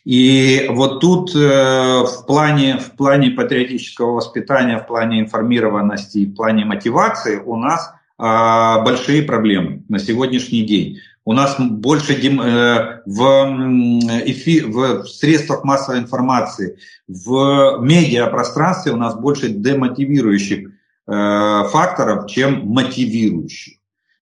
И 0.04 0.66
вот 0.70 0.98
тут 0.98 1.30
э, 1.36 1.38
в 1.38 2.26
плане, 2.26 2.78
в 2.78 2.96
плане 2.96 3.30
патриотического 3.30 4.14
воспитания, 4.14 4.78
в 4.78 4.88
плане 4.88 5.20
информированности, 5.20 6.26
в 6.26 6.34
плане 6.34 6.64
мотивации 6.64 7.36
у 7.36 7.54
нас– 7.54 7.92
а, 7.95 7.95
большие 8.18 9.22
проблемы 9.22 9.82
на 9.88 9.98
сегодняшний 9.98 10.62
день. 10.62 11.00
У 11.26 11.32
нас 11.32 11.56
больше 11.58 12.12
э, 12.12 13.00
в, 13.04 13.22
эфи, 14.26 14.62
в 14.62 15.04
средствах 15.08 15.64
массовой 15.64 15.98
информации, 15.98 16.78
в 17.08 17.80
медиапространстве 17.82 18.92
у 18.92 18.96
нас 18.96 19.16
больше 19.16 19.48
демотивирующих 19.48 20.68
э, 20.68 20.70
факторов, 21.08 22.30
чем 22.30 22.68
мотивирующих. 22.68 23.74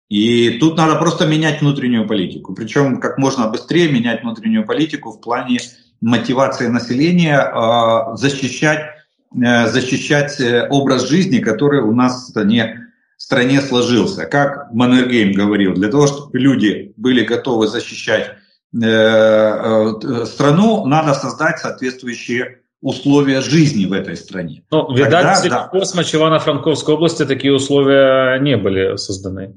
И 0.07 0.51
тут 0.59 0.77
надо 0.77 0.95
просто 0.95 1.27
менять 1.27 1.59
внутреннюю 1.59 2.07
политику. 2.07 2.53
Причем 2.53 3.01
как 3.01 3.17
можно 3.17 3.49
быстрее 3.49 3.91
менять 3.91 4.23
внутреннюю 4.23 4.65
политику 4.65 5.11
в 5.11 5.19
плане 5.19 5.59
мотивации 5.99 6.67
населения, 6.67 7.37
э, 7.37 8.15
защищать, 8.15 8.91
защищать 9.35 10.39
образ 10.69 11.09
жизни, 11.09 11.39
который 11.39 11.81
у 11.81 11.91
нас 11.91 12.15
в 12.15 12.29
стране 12.29 12.82
стране 13.23 13.61
сложился. 13.61 14.25
Как 14.25 14.71
Маннергейм 14.73 15.31
говорил, 15.31 15.73
для 15.73 15.89
того, 15.89 16.07
чтобы 16.07 16.37
люди 16.37 16.93
были 16.97 17.23
готовы 17.23 17.67
защищать 17.67 18.31
э, 18.73 18.85
э, 18.85 20.25
страну, 20.25 20.85
надо 20.85 21.13
создать 21.13 21.59
соответствующие 21.59 22.59
условия 22.81 23.39
жизни 23.39 23.85
в 23.85 23.93
этой 23.93 24.17
стране. 24.17 24.65
Ну, 24.71 24.93
видать, 24.93 25.41
Тогда, 25.41 25.49
да. 25.49 25.67
в 25.67 25.69
Космоч 25.69 26.13
Ивано-Франковской 26.13 26.95
области 26.95 27.25
такие 27.25 27.53
условия 27.53 28.37
не 28.39 28.57
были 28.57 28.97
созданы. 28.97 29.55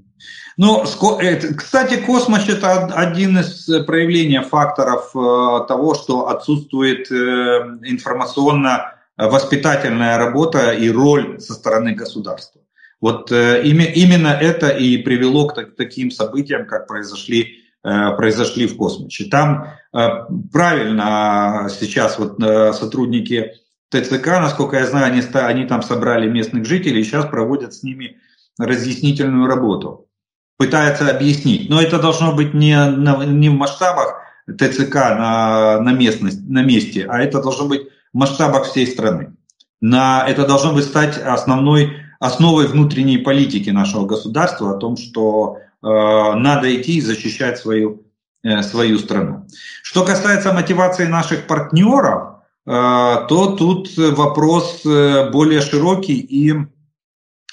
Ну, 0.56 0.84
кстати, 1.58 1.96
Космоч– 1.96 2.48
это 2.48 2.86
один 2.86 3.36
из 3.38 3.68
проявлений 3.84 4.42
факторов 4.42 5.10
э, 5.16 5.66
того, 5.66 5.96
что 5.96 6.28
отсутствует 6.28 7.10
информационно 7.10 8.92
воспитательная 9.16 10.18
работа 10.18 10.70
и 10.70 10.88
роль 10.88 11.40
со 11.40 11.54
стороны 11.54 11.94
государства. 11.94 12.60
Вот 13.00 13.30
э, 13.30 13.62
именно 13.64 14.28
это 14.28 14.68
и 14.68 14.96
привело 14.98 15.46
к 15.46 15.76
таким 15.76 16.10
событиям, 16.10 16.66
как 16.66 16.86
произошли, 16.86 17.58
э, 17.84 18.16
произошли 18.16 18.66
в 18.66 18.76
космосе. 18.76 19.24
Там 19.24 19.74
э, 19.92 20.08
правильно 20.52 21.68
сейчас 21.78 22.18
вот 22.18 22.38
сотрудники 22.74 23.52
ТЦК, 23.90 24.26
насколько 24.26 24.78
я 24.78 24.86
знаю, 24.86 25.06
они, 25.06 25.22
они 25.34 25.66
там 25.66 25.82
собрали 25.82 26.28
местных 26.28 26.64
жителей 26.64 27.04
сейчас 27.04 27.26
проводят 27.26 27.74
с 27.74 27.82
ними 27.82 28.16
разъяснительную 28.58 29.46
работу. 29.46 30.08
Пытаются 30.58 31.10
объяснить. 31.10 31.68
Но 31.68 31.80
это 31.80 31.98
должно 31.98 32.34
быть 32.34 32.54
не, 32.54 32.74
не 33.26 33.50
в 33.50 33.54
масштабах 33.54 34.22
ТЦК 34.46 34.94
на, 34.94 35.80
на, 35.80 35.92
местность, 35.92 36.40
на 36.48 36.62
месте, 36.62 37.06
а 37.08 37.20
это 37.20 37.42
должно 37.42 37.68
быть 37.68 37.82
в 38.12 38.16
масштабах 38.16 38.64
всей 38.64 38.86
страны. 38.86 39.34
На, 39.82 40.26
это 40.26 40.46
должно 40.46 40.72
быть 40.72 40.84
стать 40.84 41.18
основной 41.18 42.05
основой 42.18 42.66
внутренней 42.66 43.18
политики 43.18 43.70
нашего 43.70 44.06
государства 44.06 44.70
о 44.70 44.78
том, 44.78 44.96
что 44.96 45.58
э, 45.58 45.86
надо 45.86 46.74
идти 46.74 46.98
и 46.98 47.00
защищать 47.00 47.58
свою, 47.58 48.02
э, 48.42 48.62
свою 48.62 48.98
страну. 48.98 49.46
Что 49.82 50.04
касается 50.04 50.52
мотивации 50.52 51.06
наших 51.06 51.46
партнеров, 51.46 52.40
э, 52.66 52.70
то 52.70 53.56
тут 53.58 53.96
вопрос 53.96 54.82
э, 54.84 55.30
более 55.30 55.60
широкий 55.60 56.18
и 56.18 56.54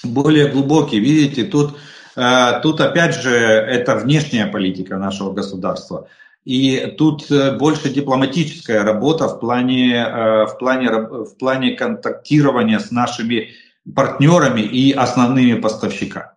более 0.02 0.48
глубокий. 0.48 0.98
Видите, 0.98 1.44
тут, 1.44 1.76
э, 2.16 2.60
тут 2.62 2.80
опять 2.80 3.14
же 3.20 3.30
это 3.30 3.96
внешняя 3.96 4.46
политика 4.46 4.96
нашего 4.96 5.32
государства. 5.32 6.08
И 6.44 6.94
тут 6.98 7.30
э, 7.30 7.56
больше 7.56 7.88
дипломатическая 7.90 8.82
работа 8.82 9.28
в 9.28 9.40
плане, 9.40 10.04
в 10.46 10.56
плане, 10.58 10.90
в 10.90 11.36
плане 11.38 11.72
контактирования 11.72 12.78
с 12.78 12.90
нашими 12.90 13.52
партнерами 13.94 14.60
и 14.60 14.92
основными 14.92 15.54
поставщиками. 15.60 16.28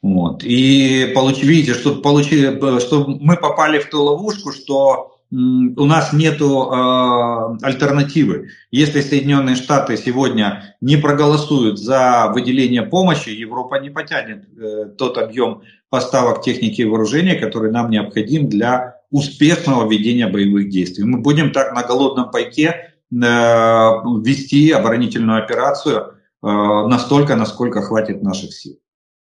Вот. 0.00 0.44
И 0.44 1.10
получ, 1.14 1.42
видите, 1.42 1.74
что, 1.74 1.96
получили, 1.96 2.80
что 2.80 3.04
мы 3.06 3.36
попали 3.36 3.78
в 3.80 3.90
ту 3.90 4.02
ловушку, 4.02 4.52
что 4.52 5.18
у 5.30 5.84
нас 5.84 6.14
нет 6.14 6.40
э, 6.40 6.44
альтернативы. 7.62 8.48
Если 8.70 9.02
Соединенные 9.02 9.56
Штаты 9.56 9.98
сегодня 9.98 10.76
не 10.80 10.96
проголосуют 10.96 11.78
за 11.78 12.30
выделение 12.32 12.82
помощи, 12.82 13.28
Европа 13.28 13.78
не 13.78 13.90
потянет 13.90 14.44
э, 14.56 14.86
тот 14.96 15.18
объем 15.18 15.62
поставок 15.90 16.42
техники 16.42 16.80
и 16.80 16.86
вооружения, 16.86 17.34
который 17.34 17.70
нам 17.70 17.90
необходим 17.90 18.48
для 18.48 19.02
успешного 19.10 19.90
ведения 19.90 20.28
боевых 20.28 20.70
действий. 20.70 21.04
Мы 21.04 21.18
будем 21.18 21.52
так 21.52 21.74
на 21.74 21.82
голодном 21.82 22.30
пайке 22.30 22.94
э, 23.10 23.14
вести 23.14 24.70
оборонительную 24.70 25.42
операцию 25.44 26.14
настолько, 26.42 27.36
насколько 27.36 27.82
хватит 27.82 28.22
наших 28.22 28.54
сил. 28.54 28.78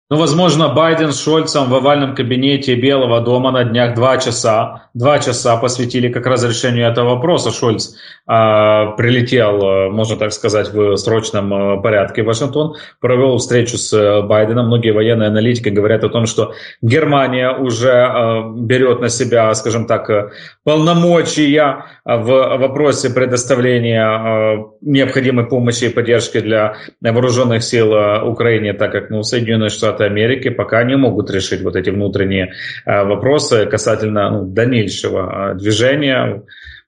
Ну, 0.09 0.15
возможно, 0.15 0.69
Байден 0.69 1.11
с 1.11 1.21
Шольцем 1.21 1.69
в 1.69 1.75
овальном 1.75 2.15
кабинете 2.15 2.75
Белого 2.75 3.19
дома 3.19 3.51
на 3.51 3.65
днях 3.65 3.93
два 3.93 4.17
часа, 4.17 4.87
два 4.93 5.19
часа 5.19 5.57
посвятили 5.57 6.07
как 6.07 6.25
раз 6.25 6.45
решению 6.45 6.87
этого 6.87 7.15
вопроса. 7.15 7.51
Шольц 7.51 7.89
э, 7.89 7.93
прилетел, 8.25 9.59
а, 9.61 9.89
можно 9.89 10.15
так 10.15 10.31
сказать, 10.31 10.71
в 10.71 10.95
срочном 10.95 11.53
э, 11.53 11.81
порядке 11.81 12.23
в 12.23 12.25
Вашингтон, 12.27 12.75
провел 13.01 13.37
встречу 13.37 13.77
с 13.77 13.91
э, 13.91 14.21
Байденом. 14.21 14.67
Многие 14.67 14.91
военные 14.91 15.27
аналитики 15.27 15.67
говорят 15.67 16.05
о 16.05 16.09
том, 16.09 16.25
что 16.25 16.53
Германия 16.81 17.51
уже 17.51 17.89
э, 17.89 18.49
берет 18.55 19.01
на 19.01 19.09
себя, 19.09 19.53
скажем 19.55 19.87
так, 19.87 20.31
полномочия 20.63 21.83
в 22.05 22.57
вопросе 22.57 23.09
предоставления 23.09 24.05
э, 24.05 24.57
необходимой 24.79 25.47
помощи 25.47 25.83
и 25.83 25.89
поддержки 25.89 26.39
для 26.39 26.77
вооруженных 27.01 27.61
сил 27.61 27.91
Украины, 28.23 28.71
так 28.71 28.93
как 28.93 29.09
ну, 29.09 29.21
Соединенные 29.23 29.69
Штаты 29.69 29.96
Штаты 29.97 30.03
Америки 30.03 30.49
пока 30.49 30.83
не 30.83 30.97
могут 30.97 31.31
решить 31.31 31.61
вот 31.63 31.75
эти 31.75 31.89
внутренние 31.89 32.53
э, 32.85 33.03
вопросы 33.03 33.65
касательно 33.65 34.29
ну, 34.29 34.45
дальнейшего 34.45 35.53
э, 35.53 35.55
движения 35.55 36.43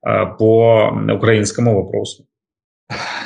э, 0.06 0.26
по 0.38 0.92
украинскому 1.16 1.76
вопросу. 1.76 2.26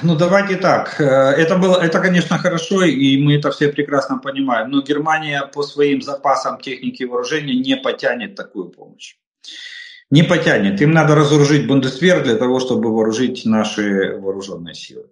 Ну, 0.04 0.16
давайте 0.16 0.56
так. 0.56 1.00
Это, 1.00 1.58
было, 1.58 1.78
это, 1.82 2.00
конечно, 2.00 2.38
хорошо, 2.38 2.84
и 2.84 3.18
мы 3.18 3.36
это 3.36 3.50
все 3.50 3.70
прекрасно 3.70 4.20
понимаем. 4.20 4.72
Но 4.72 4.82
Германия 4.82 5.50
по 5.54 5.64
своим 5.64 6.02
запасам 6.02 6.60
техники 6.60 7.04
и 7.04 7.06
вооружения 7.06 7.56
не 7.56 7.76
потянет 7.78 8.36
такую 8.36 8.70
помощь. 8.70 9.16
Не 10.12 10.24
потянет. 10.24 10.82
Им 10.82 10.92
надо 10.92 11.16
разоружить 11.16 11.68
Бундесвер 11.68 12.24
для 12.24 12.36
того, 12.36 12.60
чтобы 12.60 12.90
вооружить 12.90 13.46
наши 13.46 14.18
вооруженные 14.18 14.76
силы. 14.76 15.06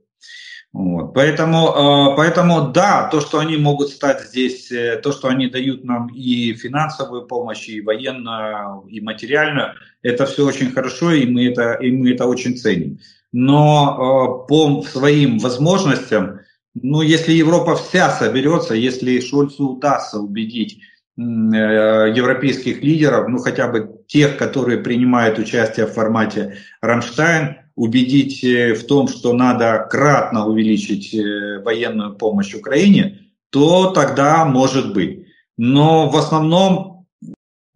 Вот. 0.73 1.13
Поэтому, 1.13 1.67
э, 1.67 2.15
поэтому 2.15 2.71
да, 2.71 3.09
то, 3.11 3.19
что 3.19 3.39
они 3.39 3.57
могут 3.57 3.89
стать 3.89 4.21
здесь, 4.21 4.71
э, 4.71 5.01
то, 5.03 5.11
что 5.11 5.27
они 5.27 5.47
дают 5.47 5.83
нам 5.83 6.07
и 6.07 6.53
финансовую 6.53 7.23
помощь, 7.23 7.67
и 7.67 7.81
военную, 7.81 8.85
и 8.87 9.01
материальную, 9.01 9.73
это 10.01 10.25
все 10.25 10.45
очень 10.45 10.71
хорошо, 10.71 11.11
и 11.11 11.25
мы 11.25 11.47
это, 11.47 11.73
и 11.73 11.91
мы 11.91 12.11
это 12.11 12.25
очень 12.25 12.57
ценим. 12.57 12.99
Но 13.33 14.45
э, 14.45 14.47
по 14.47 14.81
своим 14.83 15.39
возможностям, 15.39 16.39
ну, 16.73 17.01
если 17.01 17.33
Европа 17.33 17.75
вся 17.75 18.09
соберется, 18.09 18.73
если 18.73 19.19
Шольцу 19.19 19.71
удастся 19.71 20.19
убедить 20.19 20.79
европейских 21.17 22.81
лидеров, 22.81 23.27
ну 23.27 23.37
хотя 23.37 23.67
бы 23.67 24.01
тех, 24.07 24.37
которые 24.37 24.77
принимают 24.77 25.37
участие 25.37 25.85
в 25.85 25.91
формате 25.91 26.57
Рамштайн, 26.81 27.57
убедить 27.75 28.43
э, 28.43 28.73
в 28.73 28.85
том, 28.85 29.07
что 29.07 29.33
надо 29.33 29.87
кратно 29.89 30.47
увеличить 30.47 31.13
э, 31.13 31.59
военную 31.63 32.15
помощь 32.15 32.53
Украине, 32.53 33.19
то 33.49 33.91
тогда 33.91 34.45
может 34.45 34.93
быть. 34.93 35.27
Но 35.57 36.09
в 36.09 36.15
основном 36.17 37.07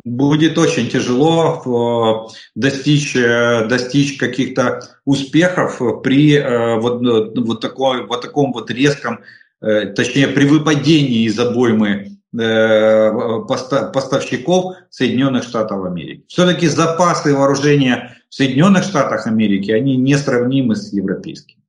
будет 0.04 0.58
очень 0.58 0.90
тяжело 0.90 2.30
э, 2.30 2.36
достичь, 2.56 3.14
достичь 3.14 4.18
каких-то 4.18 4.82
успехов 5.06 5.82
при 6.04 6.40
вот, 6.80 7.02
вот, 7.36 7.62
такой, 7.62 8.06
вот 8.06 8.22
таком 8.22 8.54
вот 8.54 8.70
резком, 8.70 9.20
точнее 9.60 10.28
при 10.28 10.46
выпадении 10.46 11.26
из 11.26 11.40
обоймы 11.40 12.15
поставщиков 13.94 14.76
Соединенных 14.90 15.44
Штатов 15.44 15.86
Америки. 15.86 16.24
Все-таки 16.28 16.68
запасы 16.68 17.34
вооружения 17.34 18.18
в 18.30 18.36
Соединенных 18.36 18.84
Штатах 18.84 19.28
Америки, 19.28 19.72
они 19.72 19.96
несравнимы 19.98 20.76
с 20.76 20.92
европейскими. 20.94 21.62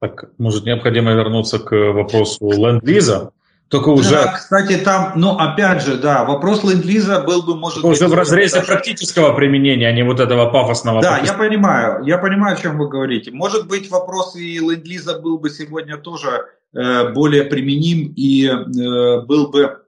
Так, 0.00 0.24
может, 0.38 0.64
необходимо 0.66 1.12
вернуться 1.12 1.58
к 1.58 1.70
вопросу 1.92 2.50
ленд-лиза? 2.50 3.30
Только 3.68 3.88
уже... 3.88 4.10
Да, 4.10 4.32
кстати, 4.34 4.76
там, 4.76 5.12
ну, 5.16 5.38
опять 5.38 5.82
же, 5.82 5.96
да, 5.96 6.24
вопрос 6.24 6.62
ленд-лиза 6.62 7.22
был 7.22 7.42
бы, 7.42 7.56
может 7.56 7.80
Только 7.82 7.88
быть... 7.88 8.02
Уже 8.02 8.08
в 8.08 8.14
разрезе 8.14 8.56
даже... 8.56 8.66
практического 8.66 9.34
применения, 9.34 9.88
а 9.88 9.92
не 9.92 10.04
вот 10.04 10.20
этого 10.20 10.50
пафосного... 10.50 11.00
Да, 11.00 11.18
я 11.18 11.32
понимаю, 11.32 12.04
я 12.04 12.18
понимаю, 12.18 12.56
о 12.56 12.60
чем 12.60 12.78
вы 12.78 12.88
говорите. 12.88 13.30
Может 13.30 13.66
быть, 13.66 13.90
вопрос 13.90 14.36
и 14.36 14.58
ленд-лиза 14.58 15.18
был 15.18 15.38
бы 15.38 15.48
сегодня 15.48 15.96
тоже 15.96 16.44
э, 16.74 17.12
более 17.12 17.44
применим 17.44 18.12
и 18.14 18.46
э, 18.46 19.20
был 19.22 19.48
бы 19.48 19.60
Э, 19.60 19.83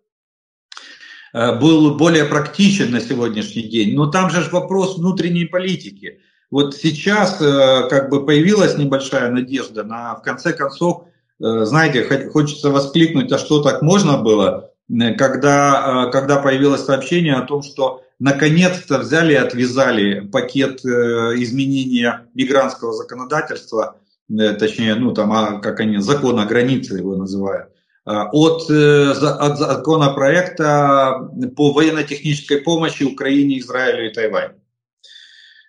был 1.37 1.97
более 1.97 2.25
практичен 2.25 2.93
на 2.93 3.01
сегодняшний 3.01 3.65
день. 3.65 3.95
Но 3.95 4.07
там 4.07 4.31
же 4.31 4.49
вопрос 4.51 4.97
внутренней 4.97 5.45
политики. 5.45 6.21
Вот 6.51 6.75
сейчас 6.75 7.41
э, 7.41 7.89
как 7.91 8.09
бы 8.09 8.25
появилась 8.25 8.79
небольшая 8.79 9.31
надежда 9.31 9.83
на, 9.83 10.15
в 10.15 10.23
конце 10.23 10.53
концов, 10.53 11.05
э, 11.41 11.65
знаете, 11.65 12.05
хочется 12.31 12.71
воскликнуть, 12.71 13.31
а 13.33 13.39
что 13.39 13.63
так 13.63 13.83
можно 13.83 14.17
было, 14.19 14.71
когда, 15.19 16.09
когда 16.13 16.39
появилось 16.39 16.85
сообщение 16.85 17.35
о 17.35 17.43
том, 17.43 17.63
что 17.63 18.03
наконец-то 18.21 18.99
взяли 18.99 19.33
и 19.33 19.37
отвязали 19.37 20.21
пакет 20.21 20.85
изменения 20.85 22.27
мигрантского 22.35 22.93
законодательства, 22.93 23.97
точнее, 24.29 24.95
ну 24.95 25.13
там, 25.13 25.33
а, 25.33 25.59
как 25.59 25.81
они, 25.81 25.99
закон 25.99 26.39
о 26.39 26.47
границе 26.47 26.95
его 26.95 27.17
называют, 27.17 27.69
Э, 27.69 27.76
от, 28.07 28.71
э, 28.71 29.11
от 29.11 29.59
законопроекта 29.59 31.29
по 31.57 31.73
военно-технической 31.73 32.59
помощи 32.59 33.03
Украине, 33.03 33.59
Израилю 33.59 34.09
и 34.09 34.15
Тайваню. 34.15 34.55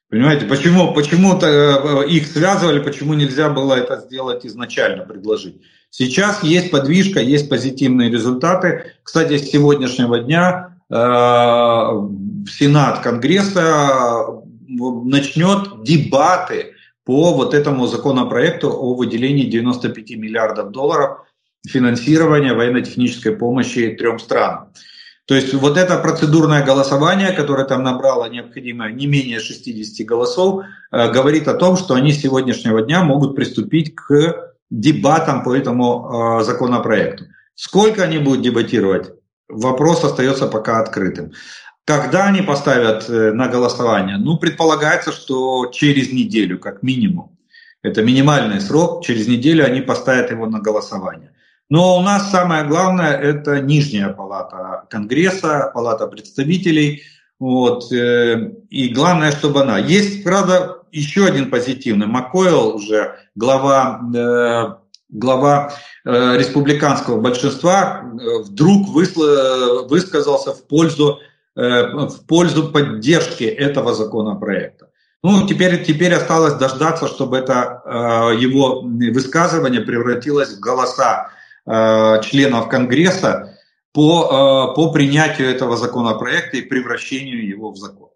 Понимаете, 0.10 0.46
почему, 0.46 0.94
почему-то 0.94 1.48
э, 1.48 2.08
их 2.08 2.28
связывали, 2.28 2.80
почему 2.80 3.16
нельзя 3.16 3.50
было 3.50 3.74
это 3.74 3.98
сделать 3.98 4.46
изначально, 4.46 5.04
предложить. 5.04 5.62
Сейчас 5.90 6.44
есть 6.44 6.72
подвижка, 6.72 7.20
есть 7.20 7.50
позитивные 7.50 8.10
результаты. 8.10 8.94
Кстати, 9.04 9.38
с 9.38 9.50
сегодняшнего 9.50 10.20
дня 10.20 10.78
э, 10.90 10.94
Сенат 10.94 13.00
Конгресса 13.00 14.28
начнет 14.70 15.84
дебаты 15.84 16.74
по 17.04 17.34
вот 17.34 17.54
этому 17.54 17.88
законопроекту 17.88 18.70
о 18.70 18.94
выделении 18.94 19.46
95 19.46 20.12
миллиардов 20.12 20.72
долларов 20.72 21.27
финансирования 21.68 22.54
военно-технической 22.54 23.36
помощи 23.36 23.96
трем 23.98 24.20
странам. 24.20 24.74
То 25.28 25.36
есть 25.36 25.54
вот 25.54 25.78
это 25.78 25.98
процедурное 25.98 26.64
голосование, 26.64 27.34
которое 27.34 27.66
там 27.66 27.84
набрало 27.84 28.30
необходимо 28.30 28.90
не 28.90 29.08
менее 29.08 29.40
60 29.40 30.08
голосов, 30.08 30.64
э, 30.92 31.12
говорит 31.12 31.50
о 31.50 31.54
том, 31.54 31.76
что 31.76 31.96
они 31.96 32.14
с 32.14 32.22
сегодняшнего 32.22 32.82
дня 32.82 33.04
могут 33.04 33.36
приступить 33.36 33.94
к 33.94 34.54
дебатам 34.70 35.44
по 35.44 35.54
этому 35.54 36.40
э, 36.40 36.44
законопроекту. 36.44 37.26
Сколько 37.56 38.04
они 38.04 38.20
будут 38.20 38.42
дебатировать, 38.42 39.12
вопрос 39.50 40.04
остается 40.06 40.48
пока 40.48 40.80
открытым. 40.80 41.34
Когда 41.84 42.26
они 42.26 42.42
поставят 42.42 43.10
э, 43.10 43.34
на 43.34 43.50
голосование? 43.50 44.18
Ну, 44.18 44.38
предполагается, 44.38 45.12
что 45.12 45.66
через 45.74 46.14
неделю, 46.14 46.58
как 46.58 46.84
минимум. 46.84 47.38
Это 47.84 48.02
минимальный 48.02 48.62
срок, 48.62 49.04
через 49.06 49.28
неделю 49.28 49.66
они 49.66 49.82
поставят 49.82 50.32
его 50.32 50.46
на 50.46 50.60
голосование. 50.60 51.32
Но 51.70 51.98
у 51.98 52.02
нас 52.02 52.32
самое 52.32 52.64
главное– 52.64 53.12
это 53.22 53.60
нижняя 53.60 54.10
палата 54.10 54.86
Конгресса, 54.90 55.70
палата 55.74 56.08
представителей. 56.08 57.04
Вот, 57.40 57.92
э, 57.92 58.52
и 58.70 58.88
главное, 58.90 59.32
чтобы 59.32 59.62
она. 59.62 59.78
Есть, 59.78 60.24
правда, 60.24 60.78
еще 60.92 61.26
один 61.26 61.52
позитивный. 61.52 62.08
МакКойл 62.08 62.76
уже 62.76 63.16
глава, 63.36 64.00
э, 64.16 64.76
глава 65.10 65.74
э, 66.06 66.38
республиканского 66.38 67.20
большинства 67.20 68.02
вдруг 68.46 68.88
высказался 68.88 70.54
в 70.54 70.66
пользу, 70.68 71.20
в 71.54 72.26
пользу 72.28 72.70
поддержки 72.72 73.44
этого 73.44 73.94
законопроекта. 73.94 74.90
Ну, 75.24 75.46
теперь, 75.48 75.84
теперь 75.84 76.14
осталось 76.14 76.54
дождаться, 76.54 77.08
чтобы 77.08 77.38
это 77.38 77.82
его 78.40 78.82
высказывание 78.82 79.82
превратилось 79.82 80.56
в 80.56 80.60
голоса 80.60 81.32
Э, 81.32 81.37
членов 81.68 82.70
Конгресса 82.70 83.58
по, 83.94 84.72
э, 84.72 84.76
по 84.76 84.92
принятию 84.92 85.50
этого 85.50 85.76
законопроекта 85.76 86.58
и 86.58 86.62
превращению 86.62 87.48
его 87.48 87.72
в 87.72 87.78
закон. 87.78 88.10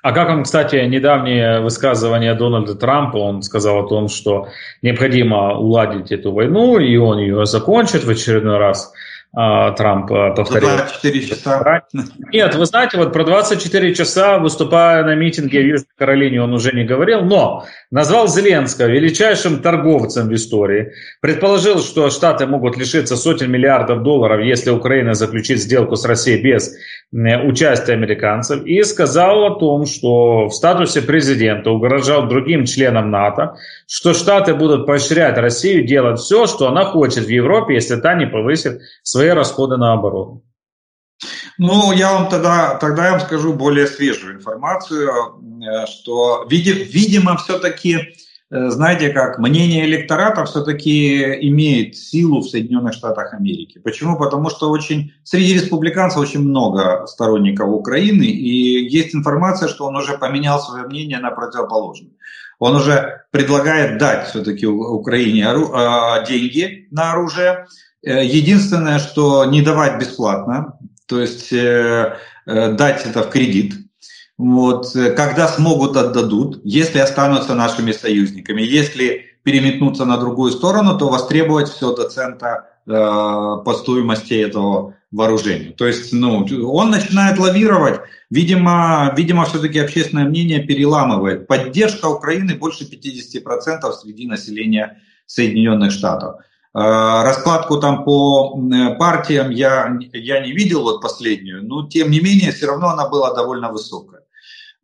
А 0.00 0.12
как 0.12 0.28
он, 0.28 0.44
кстати, 0.44 0.76
недавнее 0.86 1.60
высказывание 1.60 2.34
Дональда 2.34 2.76
Трампа, 2.76 3.16
он 3.16 3.42
сказал 3.42 3.84
о 3.84 3.88
том, 3.88 4.08
что 4.08 4.46
необходимо 4.80 5.58
уладить 5.58 6.12
эту 6.12 6.32
войну, 6.32 6.78
и 6.78 6.96
он 6.96 7.18
ее 7.18 7.46
закончит 7.46 8.04
в 8.04 8.10
очередной 8.10 8.58
раз. 8.58 8.92
А, 9.34 9.72
Трамп 9.72 10.10
а, 10.10 10.30
повторил. 10.30 10.68
24 10.68 11.26
часа. 11.26 11.82
Нет, 12.32 12.54
вы 12.54 12.64
знаете, 12.64 12.96
вот 12.96 13.12
про 13.12 13.24
24 13.24 13.94
часа, 13.94 14.38
выступая 14.38 15.04
на 15.04 15.14
митинге 15.14 15.60
в 15.60 15.66
Южной 15.66 15.86
Каролине, 15.96 16.42
он 16.42 16.54
уже 16.54 16.72
не 16.72 16.84
говорил, 16.84 17.20
но 17.22 17.66
назвал 17.90 18.26
Зеленского 18.28 18.86
величайшим 18.86 19.60
торговцем 19.60 20.28
в 20.28 20.34
истории. 20.34 20.92
Предположил, 21.20 21.80
что 21.80 22.08
Штаты 22.08 22.46
могут 22.46 22.78
лишиться 22.78 23.16
сотен 23.16 23.50
миллиардов 23.50 24.02
долларов, 24.02 24.44
если 24.44 24.70
Украина 24.70 25.12
заключит 25.12 25.58
сделку 25.58 25.96
с 25.96 26.04
Россией 26.06 26.42
без 26.42 26.74
участия 27.12 27.94
американцев. 27.94 28.64
И 28.64 28.82
сказал 28.82 29.44
о 29.44 29.58
том, 29.58 29.86
что 29.86 30.48
в 30.48 30.52
статусе 30.52 31.02
президента 31.02 31.70
угрожал 31.70 32.28
другим 32.28 32.66
членам 32.66 33.10
НАТО, 33.10 33.56
что 33.86 34.12
Штаты 34.12 34.54
будут 34.54 34.86
поощрять 34.86 35.38
Россию 35.38 35.86
делать 35.86 36.20
все, 36.20 36.46
что 36.46 36.68
она 36.68 36.84
хочет 36.84 37.24
в 37.24 37.30
Европе, 37.30 37.74
если 37.74 37.96
та 37.96 38.14
не 38.14 38.26
повысит 38.26 38.80
свои 39.02 39.28
расходы 39.28 39.76
на 39.76 39.94
оборону. 39.94 40.42
Ну, 41.56 41.92
я 41.92 42.12
вам 42.12 42.28
тогда, 42.28 42.76
тогда 42.76 43.06
я 43.06 43.10
вам 43.12 43.20
скажу 43.20 43.52
более 43.52 43.88
свежую 43.88 44.36
информацию, 44.36 45.10
э, 45.10 45.86
что, 45.86 46.46
видимо, 46.48 47.36
все-таки, 47.36 47.96
э, 47.96 48.04
знаете 48.50 49.10
как, 49.10 49.38
мнение 49.38 49.84
электората 49.84 50.44
все-таки 50.44 51.48
имеет 51.48 51.96
силу 51.96 52.40
в 52.40 52.48
Соединенных 52.48 52.94
Штатах 52.94 53.34
Америки. 53.34 53.78
Почему? 53.78 54.18
Потому 54.18 54.48
что 54.50 54.70
очень, 54.70 55.12
среди 55.22 55.54
республиканцев 55.54 56.18
очень 56.18 56.40
много 56.40 57.06
сторонников 57.06 57.68
Украины, 57.68 58.24
и 58.24 58.88
есть 58.88 59.14
информация, 59.14 59.68
что 59.68 59.86
он 59.86 59.96
уже 59.96 60.16
поменял 60.16 60.60
свое 60.60 60.86
мнение 60.86 61.18
на 61.18 61.30
противоположное. 61.30 62.12
Он 62.58 62.76
уже 62.76 63.24
предлагает 63.30 63.98
дать 63.98 64.28
все-таки 64.28 64.66
Украине 64.66 65.46
э, 65.46 66.26
деньги 66.26 66.88
на 66.90 67.12
оружие, 67.12 67.66
Э, 68.02 68.24
единственное, 68.24 68.98
что 68.98 69.44
не 69.44 69.62
давать 69.62 69.98
бесплатно, 69.98 70.78
то 71.06 71.20
есть 71.20 71.52
э, 71.52 72.16
э, 72.46 72.72
дать 72.72 73.06
это 73.06 73.22
в 73.22 73.30
кредит. 73.30 73.74
Вот, 74.38 74.92
когда 74.92 75.48
смогут, 75.48 75.96
отдадут. 75.96 76.60
Если 76.64 76.98
останутся 76.98 77.54
нашими 77.54 77.90
союзниками. 77.90 78.62
Если 78.62 79.26
переметнуться 79.42 80.04
на 80.04 80.16
другую 80.16 80.52
сторону, 80.52 80.96
то 80.96 81.08
востребовать 81.08 81.68
все 81.68 81.94
до 81.94 82.08
цента 82.08 82.68
э, 82.86 82.90
по 82.92 83.74
стоимости 83.74 84.34
этого 84.34 84.94
вооружения. 85.10 85.72
То 85.72 85.86
есть 85.86 86.12
ну, 86.12 86.44
он 86.72 86.90
начинает 86.90 87.38
лавировать. 87.38 88.00
Видимо, 88.30 89.12
видимо 89.16 89.46
все-таки 89.46 89.78
общественное 89.78 90.26
мнение 90.26 90.60
переламывает. 90.60 91.46
Поддержка 91.46 92.06
Украины 92.06 92.56
больше 92.56 92.84
50% 92.84 93.90
среди 93.92 94.26
населения 94.28 95.00
Соединенных 95.26 95.92
Штатов. 95.92 96.36
Э, 96.74 97.22
раскладку 97.22 97.78
там 97.78 98.04
по 98.04 98.54
партиям 98.98 99.50
я, 99.50 99.96
я 100.12 100.40
не 100.44 100.52
видел 100.52 100.82
вот 100.82 101.00
последнюю, 101.00 101.66
но 101.66 101.88
тем 101.88 102.10
не 102.10 102.20
менее 102.20 102.52
все 102.52 102.66
равно 102.66 102.90
она 102.90 103.08
была 103.08 103.34
довольно 103.34 103.72
высокая. 103.72 104.17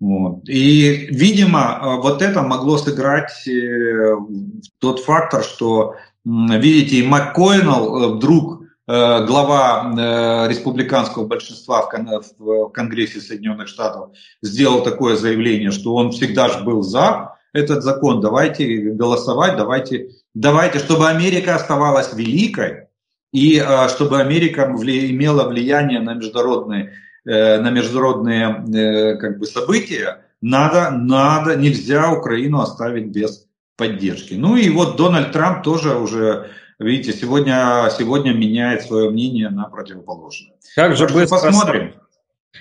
Вот. 0.00 0.48
И, 0.48 1.09
видимо, 1.11 1.78
э, 1.80 1.96
вот 2.00 2.22
это 2.22 2.42
могло 2.42 2.78
сыграть 2.78 3.46
э, 3.48 4.16
тот 4.78 5.00
фактор, 5.00 5.42
что, 5.42 5.94
видите, 6.24 7.07
МакКоинел 7.07 8.16
вдруг 8.16 8.62
глава 8.87 10.46
республиканского 10.46 11.26
большинства 11.26 11.88
в 12.38 12.68
Конгрессе 12.68 13.18
Соединенных 13.18 13.68
Штатов 13.68 14.11
сделал 14.42 14.83
такое 14.83 15.16
заявление, 15.16 15.70
что 15.70 15.94
он 15.94 16.11
всегда 16.11 16.50
же 16.50 16.62
был 16.64 16.83
за 16.83 17.35
этот 17.54 17.83
закон, 17.83 18.20
давайте 18.20 18.76
голосовать, 18.90 19.57
давайте 19.57 20.11
Давайте, 20.35 20.80
чтобы 20.80 21.09
Америка 21.09 21.54
оставалась 21.54 22.12
великой, 22.12 22.88
и 23.33 23.57
э, 23.57 23.88
чтобы 23.88 24.20
Америка 24.20 24.62
имела 24.64 25.48
влияние 25.48 26.00
на 26.00 26.14
международные, 26.14 26.87
э, 26.87 26.90
на 27.30 27.70
международные 27.70 28.64
э, 28.74 29.16
как 29.16 29.38
бы, 29.38 29.46
события, 29.46 30.24
надо, 30.40 30.90
надо, 30.90 31.56
нельзя 31.56 32.12
Украину 32.12 32.60
оставить 32.60 33.06
без 33.06 33.46
поддержки. 33.76 34.34
Ну 34.34 34.56
и 34.56 34.68
вот 34.70 34.96
Дональд 34.96 35.32
Трамп 35.32 35.62
тоже 35.62 35.96
уже, 35.96 36.50
видите, 36.78 37.12
сегодня, 37.12 37.88
сегодня 37.96 38.32
меняет 38.32 38.82
свое 38.82 39.10
мнение 39.10 39.48
на 39.48 39.64
противоположное. 39.64 40.54
Как 40.74 40.96
же 40.96 41.06
быстро, 41.08 41.38
посмотрим. 41.38 41.94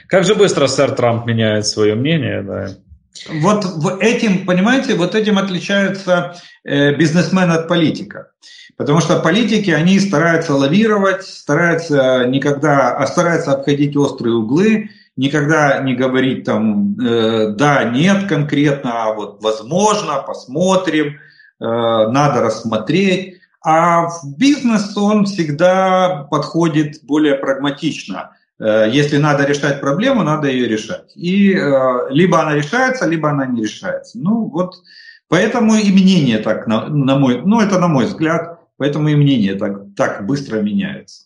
Как 0.08 0.24
же 0.24 0.36
быстро 0.36 0.68
сэр 0.68 0.92
Трамп 0.92 1.26
меняет 1.26 1.68
свое 1.68 1.96
мнение, 1.96 2.42
да. 2.42 2.70
Вот 3.30 3.66
этим, 4.02 4.46
понимаете, 4.46 4.96
вот 4.96 5.16
этим 5.16 5.38
отличается 5.38 6.36
э, 6.64 6.96
бизнесмен 6.96 7.52
от 7.52 7.68
политика. 7.68 8.32
Потому 8.76 9.02
что 9.02 9.20
политики, 9.20 9.70
они 9.70 10.00
стараются 10.00 10.56
лавировать, 10.56 11.24
стараются 11.24 12.26
никогда, 12.26 12.96
а 12.96 13.06
стараются 13.06 13.52
обходить 13.52 13.96
острые 13.96 14.36
углы, 14.36 14.90
никогда 15.16 15.80
не 15.80 15.94
говорить 15.94 16.44
там 16.44 17.00
э, 17.00 17.50
да, 17.50 17.84
нет 17.84 18.28
конкретно, 18.28 19.04
а 19.04 19.14
вот 19.14 19.44
возможно, 19.44 20.24
посмотрим, 20.26 21.08
э, 21.08 21.18
надо 21.60 22.42
рассмотреть. 22.42 23.38
А 23.66 24.08
в 24.08 24.36
бизнес 24.38 24.98
он 24.98 25.26
всегда 25.26 26.28
подходит 26.30 27.04
более 27.04 27.36
прагматично– 27.36 28.32
если 28.66 29.18
надо 29.18 29.46
решать 29.46 29.82
проблему, 29.82 30.24
надо 30.24 30.48
ее 30.48 30.68
решать. 30.68 31.12
И 31.16 31.54
э, 31.54 32.10
либо 32.10 32.42
она 32.42 32.56
решается, 32.56 33.08
либо 33.08 33.30
она 33.30 33.46
не 33.46 33.64
решается. 33.64 34.18
Ну 34.20 34.46
вот 34.46 34.76
поэтому 35.28 35.76
и 35.76 35.92
мнение 35.92 36.38
так, 36.40 36.68
на, 36.68 36.88
на 36.88 37.18
мой, 37.18 37.42
ну 37.44 37.60
это 37.60 37.80
на 37.80 37.88
мой 37.88 38.06
взгляд, 38.06 38.60
поэтому 38.78 39.10
и 39.10 39.16
мнение 39.16 39.56
так, 39.56 39.96
так 39.96 40.26
быстро 40.26 40.62
меняется. 40.62 41.26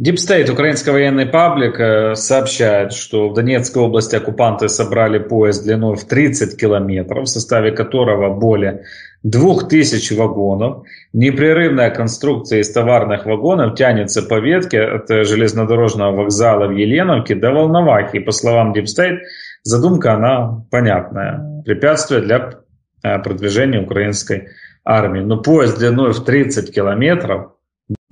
State, 0.00 0.48
украинский 0.50 0.92
военный 0.92 1.26
паблик, 1.26 1.80
э, 1.80 2.14
сообщает, 2.14 2.92
что 2.92 3.28
в 3.28 3.34
Донецкой 3.34 3.82
области 3.82 4.14
оккупанты 4.14 4.68
собрали 4.68 5.18
поезд 5.18 5.64
длиной 5.64 5.96
в 5.96 6.04
30 6.04 6.56
километров, 6.56 7.24
в 7.24 7.28
составе 7.28 7.72
которого 7.72 8.32
более 8.32 8.84
2000 9.22 10.14
вагонов. 10.14 10.86
Непрерывная 11.12 11.90
конструкция 11.90 12.60
из 12.60 12.70
товарных 12.70 13.26
вагонов 13.26 13.74
тянется 13.76 14.22
по 14.22 14.38
ветке 14.38 14.82
от 14.82 15.08
железнодорожного 15.08 16.16
вокзала 16.16 16.66
в 16.66 16.72
Еленовке 16.72 17.34
до 17.34 17.50
Волновахи. 17.52 18.20
По 18.20 18.32
словам 18.32 18.72
State, 18.74 19.18
задумка 19.62 20.14
она 20.14 20.64
понятная. 20.70 21.62
Препятствие 21.64 22.20
для 22.20 22.60
э, 23.02 23.18
продвижения 23.18 23.80
украинской 23.80 24.48
армии. 24.84 25.20
Но 25.20 25.40
поезд 25.42 25.78
длиной 25.78 26.12
в 26.12 26.24
30 26.24 26.72
километров, 26.72 27.52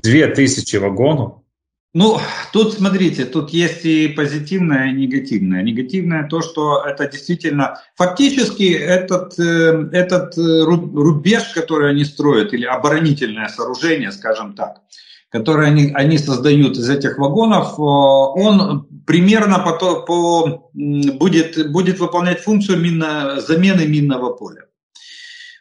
2000 0.02 0.76
вагонов, 0.76 1.42
ну, 1.98 2.20
тут 2.52 2.74
смотрите, 2.74 3.24
тут 3.24 3.48
есть 3.48 3.86
и 3.86 4.08
позитивное, 4.08 4.90
и 4.90 4.92
негативное. 4.92 5.62
Негативное 5.62 6.28
то, 6.28 6.42
что 6.42 6.84
это 6.84 7.08
действительно, 7.08 7.80
фактически 7.94 8.70
этот, 8.74 9.38
э, 9.38 9.88
этот 9.92 10.36
э, 10.36 10.64
рубеж, 10.64 11.44
который 11.54 11.88
они 11.88 12.04
строят, 12.04 12.52
или 12.52 12.66
оборонительное 12.66 13.48
сооружение, 13.48 14.12
скажем 14.12 14.54
так, 14.54 14.82
которое 15.30 15.68
они, 15.68 15.90
они 15.94 16.18
создают 16.18 16.76
из 16.76 16.90
этих 16.90 17.16
вагонов, 17.16 17.78
э, 17.78 17.80
он 17.80 18.86
примерно 19.06 19.60
по, 19.60 20.02
по, 20.02 20.70
будет, 20.74 21.72
будет 21.72 21.98
выполнять 21.98 22.40
функцию 22.40 22.78
минно, 22.78 23.40
замены 23.40 23.86
минного 23.86 24.34
поля. 24.34 24.66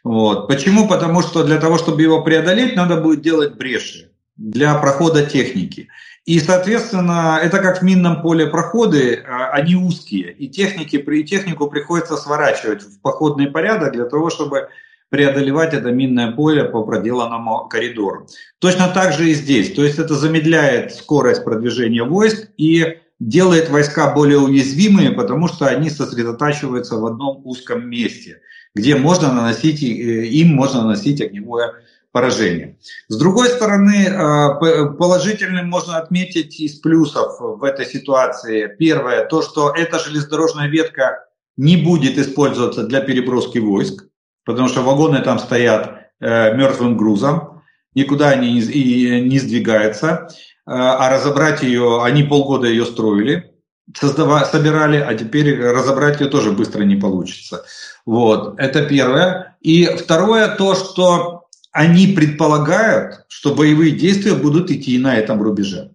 Вот. 0.04 0.48
Почему? 0.48 0.86
Потому 0.86 1.22
что 1.22 1.44
для 1.44 1.58
того, 1.58 1.78
чтобы 1.78 2.02
его 2.02 2.22
преодолеть, 2.22 2.76
надо 2.76 3.00
будет 3.00 3.22
делать 3.22 3.54
бреши 3.54 4.10
для 4.36 4.74
прохода 4.74 5.24
техники. 5.24 5.88
И, 6.26 6.40
соответственно, 6.40 7.38
это 7.40 7.60
как 7.60 7.80
в 7.80 7.82
минном 7.82 8.20
поле 8.20 8.48
проходы, 8.48 9.22
а, 9.24 9.50
они 9.50 9.76
узкие, 9.76 10.32
и 10.32 10.48
техники, 10.48 10.98
при 10.98 11.24
технику 11.24 11.68
приходится 11.68 12.16
сворачивать 12.16 12.82
в 12.82 13.00
походный 13.00 13.46
порядок 13.46 13.92
для 13.92 14.06
того, 14.06 14.28
чтобы 14.28 14.68
преодолевать 15.08 15.72
это 15.72 15.92
минное 15.92 16.32
поле 16.32 16.64
по 16.64 16.82
проделанному 16.82 17.68
коридору. 17.68 18.26
Точно 18.58 18.88
так 18.88 19.12
же 19.12 19.30
и 19.30 19.34
здесь. 19.34 19.72
То 19.72 19.84
есть 19.84 20.00
это 20.00 20.16
замедляет 20.16 20.96
скорость 20.96 21.44
продвижения 21.44 22.02
войск 22.02 22.48
и 22.56 22.98
делает 23.20 23.70
войска 23.70 24.12
более 24.12 24.40
уязвимые, 24.40 25.12
потому 25.12 25.46
что 25.46 25.66
они 25.66 25.90
сосредотачиваются 25.90 26.96
в 26.96 27.06
одном 27.06 27.40
узком 27.44 27.88
месте, 27.88 28.40
где 28.74 28.96
можно 28.96 29.32
наносить, 29.32 29.80
э, 29.80 29.86
им 29.86 30.48
можно 30.48 30.82
наносить 30.82 31.20
огневое 31.20 31.74
поражение. 32.16 32.78
С 33.08 33.18
другой 33.18 33.48
стороны, 33.48 34.06
э, 34.08 34.86
положительным 34.96 35.68
можно 35.68 35.98
отметить 35.98 36.58
из 36.58 36.76
плюсов 36.80 37.36
в 37.38 37.62
этой 37.62 37.84
ситуации. 37.84 38.74
Первое, 38.78 39.26
то, 39.26 39.42
что 39.42 39.74
эта 39.76 39.98
железнодорожная 39.98 40.68
ветка 40.68 41.26
не 41.58 41.76
будет 41.76 42.16
использоваться 42.16 42.84
для 42.84 43.00
переброски 43.02 43.58
войск, 43.58 44.06
потому 44.46 44.68
что 44.68 44.80
вагоны 44.80 45.20
там 45.20 45.38
стоят 45.38 46.08
э, 46.18 46.56
мертвым 46.56 46.96
грузом, 46.96 47.62
никуда 47.94 48.30
они 48.30 48.50
не, 48.54 49.38
сдвигаются. 49.38 50.08
Э, 50.08 50.72
а 50.72 51.10
разобрать 51.10 51.62
ее, 51.62 52.02
они 52.02 52.22
полгода 52.22 52.66
ее 52.66 52.86
строили, 52.86 53.52
создавали, 53.94 54.44
собирали, 54.44 54.96
а 54.96 55.14
теперь 55.14 55.60
разобрать 55.60 56.18
ее 56.22 56.28
тоже 56.28 56.52
быстро 56.52 56.82
не 56.84 56.96
получится. 56.96 57.66
Вот, 58.06 58.58
это 58.58 58.86
первое. 58.86 59.58
И 59.60 59.84
второе, 59.84 60.48
то, 60.56 60.74
что 60.74 61.35
они 61.76 62.06
предполагают, 62.06 63.26
что 63.28 63.54
боевые 63.54 63.92
действия 63.92 64.34
будут 64.34 64.70
идти 64.70 64.98
на 64.98 65.16
этом 65.16 65.42
рубеже. 65.42 65.92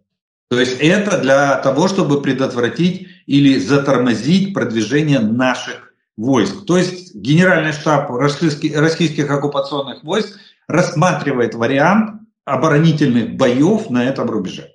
То 0.50 0.60
есть 0.60 0.78
это 0.80 1.18
для 1.18 1.56
того, 1.58 1.88
чтобы 1.88 2.22
предотвратить 2.22 3.08
или 3.26 3.58
затормозить 3.58 4.54
продвижение 4.54 5.20
наших 5.20 5.94
войск. 6.18 6.66
То 6.68 6.78
есть 6.78 7.16
Генеральный 7.16 7.72
штаб 7.72 8.12
российских, 8.12 9.32
оккупационных 9.32 10.04
войск 10.04 10.38
рассматривает 10.68 11.56
вариант 11.56 12.22
оборонительных 12.46 13.36
боев 13.36 13.90
на 13.90 14.06
этом 14.06 14.30
рубеже. 14.30 14.70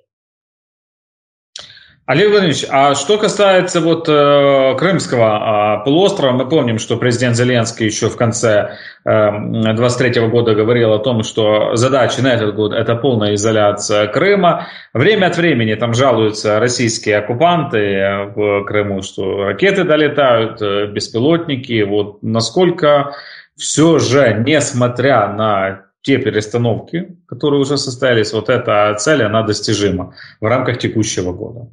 Олег 2.07 2.31
Владимирович, 2.31 2.65
а 2.71 2.95
что 2.95 3.19
касается 3.19 3.81
вот 3.81 4.09
э, 4.09 4.77
Крымского 4.79 5.81
э, 5.81 5.85
полуострова, 5.85 6.31
мы 6.31 6.49
помним, 6.49 6.79
что 6.79 6.97
президент 6.99 7.35
Зеленский 7.35 7.87
еще 7.87 8.09
в 8.09 8.17
конце 8.17 8.77
э, 9.05 9.31
23 9.75 10.29
года 10.29 10.55
говорил 10.55 10.93
о 10.93 11.01
том, 11.01 11.25
что 11.25 11.75
задача 11.75 12.23
на 12.23 12.33
этот 12.33 12.55
год 12.55 12.73
это 12.73 12.95
полная 12.95 13.35
изоляция 13.35 14.07
Крыма. 14.07 14.69
Время 14.95 15.27
от 15.27 15.37
времени 15.37 15.75
там 15.75 15.95
жалуются 15.95 16.61
российские 16.61 17.17
оккупанты 17.17 18.31
в 18.37 18.65
Крыму, 18.67 19.03
что 19.03 19.43
ракеты 19.43 19.83
долетают, 19.83 20.63
э, 20.63 20.87
беспилотники. 20.87 21.83
Вот 21.83 22.23
насколько 22.23 23.17
все 23.57 23.99
же, 23.99 24.45
несмотря 24.47 25.27
на 25.27 25.87
те 26.03 26.19
перестановки, 26.19 27.17
которые 27.27 27.61
уже 27.61 27.77
состоялись, 27.77 28.33
вот 28.33 28.49
эта 28.49 28.95
цель, 28.97 29.25
она 29.25 29.43
достижима 29.43 30.15
в 30.41 30.47
рамках 30.47 30.79
текущего 30.79 31.33
года. 31.33 31.69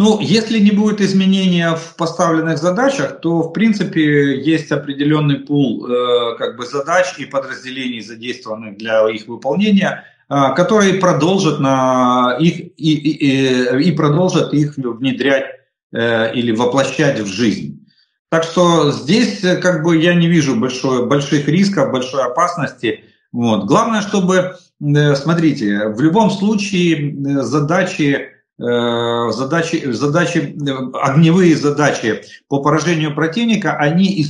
Ну, 0.00 0.20
если 0.20 0.60
не 0.60 0.70
будет 0.70 1.00
изменения 1.00 1.74
в 1.74 1.96
поставленных 1.96 2.58
задачах, 2.58 3.20
то, 3.20 3.42
в 3.42 3.52
принципе, 3.52 4.40
есть 4.40 4.70
определенный 4.70 5.40
пул 5.40 5.88
э, 5.88 6.36
как 6.38 6.56
бы 6.56 6.64
задач 6.66 7.18
и 7.18 7.24
подразделений, 7.24 8.00
задействованных 8.00 8.78
для 8.78 9.10
их 9.10 9.26
выполнения, 9.26 10.04
э, 10.30 10.54
которые 10.54 11.00
продолжат, 11.00 11.58
на 11.58 12.36
их, 12.38 12.60
и, 12.76 12.94
и, 12.94 13.88
и 13.88 13.90
продолжат 13.90 14.54
их 14.54 14.76
внедрять 14.76 15.46
э, 15.92 16.32
или 16.32 16.52
воплощать 16.52 17.18
в 17.18 17.26
жизнь. 17.26 17.84
Так 18.30 18.44
что 18.44 18.92
здесь 18.92 19.42
э, 19.42 19.56
как 19.56 19.82
бы 19.82 19.96
я 19.96 20.14
не 20.14 20.28
вижу 20.28 20.54
большой, 20.54 21.08
больших 21.08 21.48
рисков, 21.48 21.90
большой 21.90 22.22
опасности. 22.22 23.00
Вот. 23.32 23.64
Главное, 23.64 24.02
чтобы, 24.02 24.58
э, 24.80 25.14
смотрите, 25.16 25.88
в 25.88 26.00
любом 26.00 26.30
случае 26.30 27.10
э, 27.10 27.42
задачи 27.42 28.37
задачи, 28.58 29.92
задачи, 29.92 30.38
э, 30.38 30.98
огневые 31.00 31.56
задачи 31.56 32.22
по 32.48 32.60
поражению 32.60 33.14
противника, 33.14 33.76
они 33.76 34.20
э, 34.20 34.24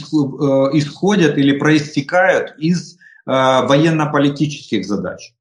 исходят 0.74 1.38
или 1.38 1.58
проистекают 1.58 2.54
из 2.58 2.98
военно-политических 3.24 4.86
задач. 4.86 5.34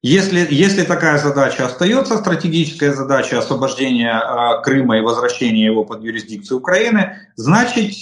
Если, 0.00 0.46
если 0.48 0.84
такая 0.84 1.18
задача 1.18 1.66
остается, 1.66 2.18
стратегическая 2.18 2.92
задача 2.92 3.36
освобождения 3.36 4.22
Крыма 4.62 4.98
и 4.98 5.00
возвращения 5.00 5.64
его 5.64 5.84
под 5.84 6.04
юрисдикцию 6.04 6.58
Украины, 6.58 7.16
значит 7.34 7.96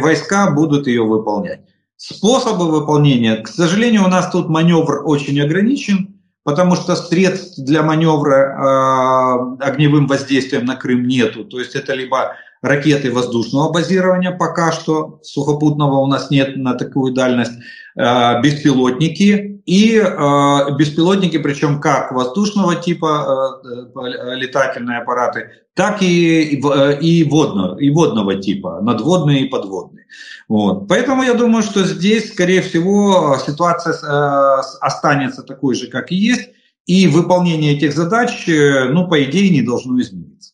войска 0.00 0.52
будут 0.52 0.86
ее 0.86 1.02
выполнять. 1.02 1.62
Способы 1.96 2.70
выполнения, 2.70 3.38
к 3.38 3.48
сожалению, 3.48 4.04
у 4.04 4.08
нас 4.08 4.30
тут 4.30 4.48
маневр 4.48 5.02
очень 5.04 5.40
ограничен, 5.40 6.11
потому 6.44 6.74
что 6.76 6.96
средств 6.96 7.58
для 7.58 7.82
маневра 7.82 9.58
э, 9.60 9.64
огневым 9.64 10.06
воздействием 10.06 10.64
на 10.64 10.76
Крым 10.76 11.06
нету. 11.06 11.44
То 11.44 11.58
есть 11.58 11.74
это 11.74 11.94
либо 11.94 12.36
ракеты 12.62 13.12
воздушного 13.12 13.72
базирования, 13.72 14.30
пока 14.30 14.72
что 14.72 15.20
сухопутного 15.22 15.96
у 15.96 16.06
нас 16.06 16.30
нет 16.30 16.56
на 16.56 16.74
такую 16.74 17.12
дальность, 17.12 17.52
беспилотники 17.96 19.52
и 19.64 19.96
э, 19.96 20.76
беспилотники, 20.76 21.38
причем 21.38 21.80
как 21.80 22.10
воздушного 22.12 22.74
типа 22.74 23.60
э, 23.64 24.34
летательные 24.36 24.98
аппараты, 24.98 25.50
так 25.74 26.02
и, 26.02 26.56
и, 26.56 27.24
водного, 27.24 27.78
и 27.78 27.90
водного 27.90 28.34
типа, 28.34 28.80
надводные 28.82 29.42
и 29.42 29.48
подводные. 29.48 30.06
Вот. 30.48 30.88
Поэтому 30.88 31.22
я 31.22 31.34
думаю, 31.34 31.62
что 31.62 31.84
здесь, 31.84 32.32
скорее 32.32 32.60
всего, 32.60 33.36
ситуация 33.46 33.94
э, 33.94 34.62
останется 34.80 35.42
такой 35.42 35.76
же, 35.76 35.86
как 35.86 36.10
и 36.10 36.16
есть, 36.16 36.50
и 36.86 37.06
выполнение 37.06 37.76
этих 37.76 37.94
задач, 37.94 38.48
э, 38.48 38.88
ну, 38.90 39.06
по 39.08 39.22
идее, 39.22 39.50
не 39.50 39.62
должно 39.62 40.00
измениться. 40.00 40.51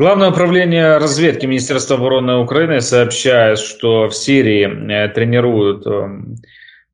Главное 0.00 0.30
управление 0.30 0.96
разведки 0.96 1.44
Министерства 1.44 1.98
обороны 1.98 2.38
Украины 2.38 2.80
сообщает, 2.80 3.58
что 3.58 4.08
в 4.08 4.14
Сирии 4.14 4.64
э, 4.66 5.08
тренируют 5.10 5.84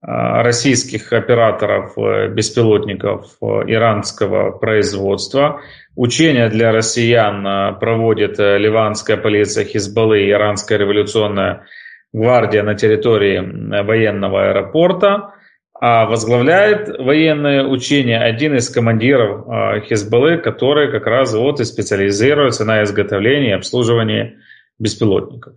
российских 0.03 1.12
операторов 1.12 1.97
беспилотников 2.35 3.37
иранского 3.40 4.51
производства. 4.59 5.61
Учения 5.95 6.49
для 6.49 6.73
россиян 6.73 7.47
э, 7.47 7.79
проводит 7.79 8.40
э, 8.40 8.59
ливанская 8.59 9.16
полиция 9.16 9.64
Хизбаллы 9.64 10.25
и 10.25 10.31
Иранская 10.33 10.77
революционная 10.77 11.64
гвардия 12.12 12.64
на 12.64 12.75
территории 12.75 13.38
военного 13.85 14.49
аэропорта. 14.49 15.36
А 15.81 16.07
возглавляет 16.07 16.89
военные 16.99 17.67
учения 17.67 18.19
один 18.19 18.57
из 18.57 18.71
командиров 18.71 19.47
э, 19.47 19.81
Хизбаллы, 19.87 20.39
который 20.39 20.91
как 20.91 21.07
раз 21.07 21.35
вот 21.35 21.61
и 21.61 21.65
специализируется 21.65 22.65
на 22.65 22.83
изготовлении 22.83 23.51
и 23.51 23.55
обслуживании 23.55 24.39
беспилотников. 24.79 25.55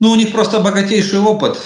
Ну, 0.00 0.10
у 0.10 0.16
них 0.16 0.32
просто 0.32 0.60
богатейший 0.60 1.18
опыт 1.18 1.58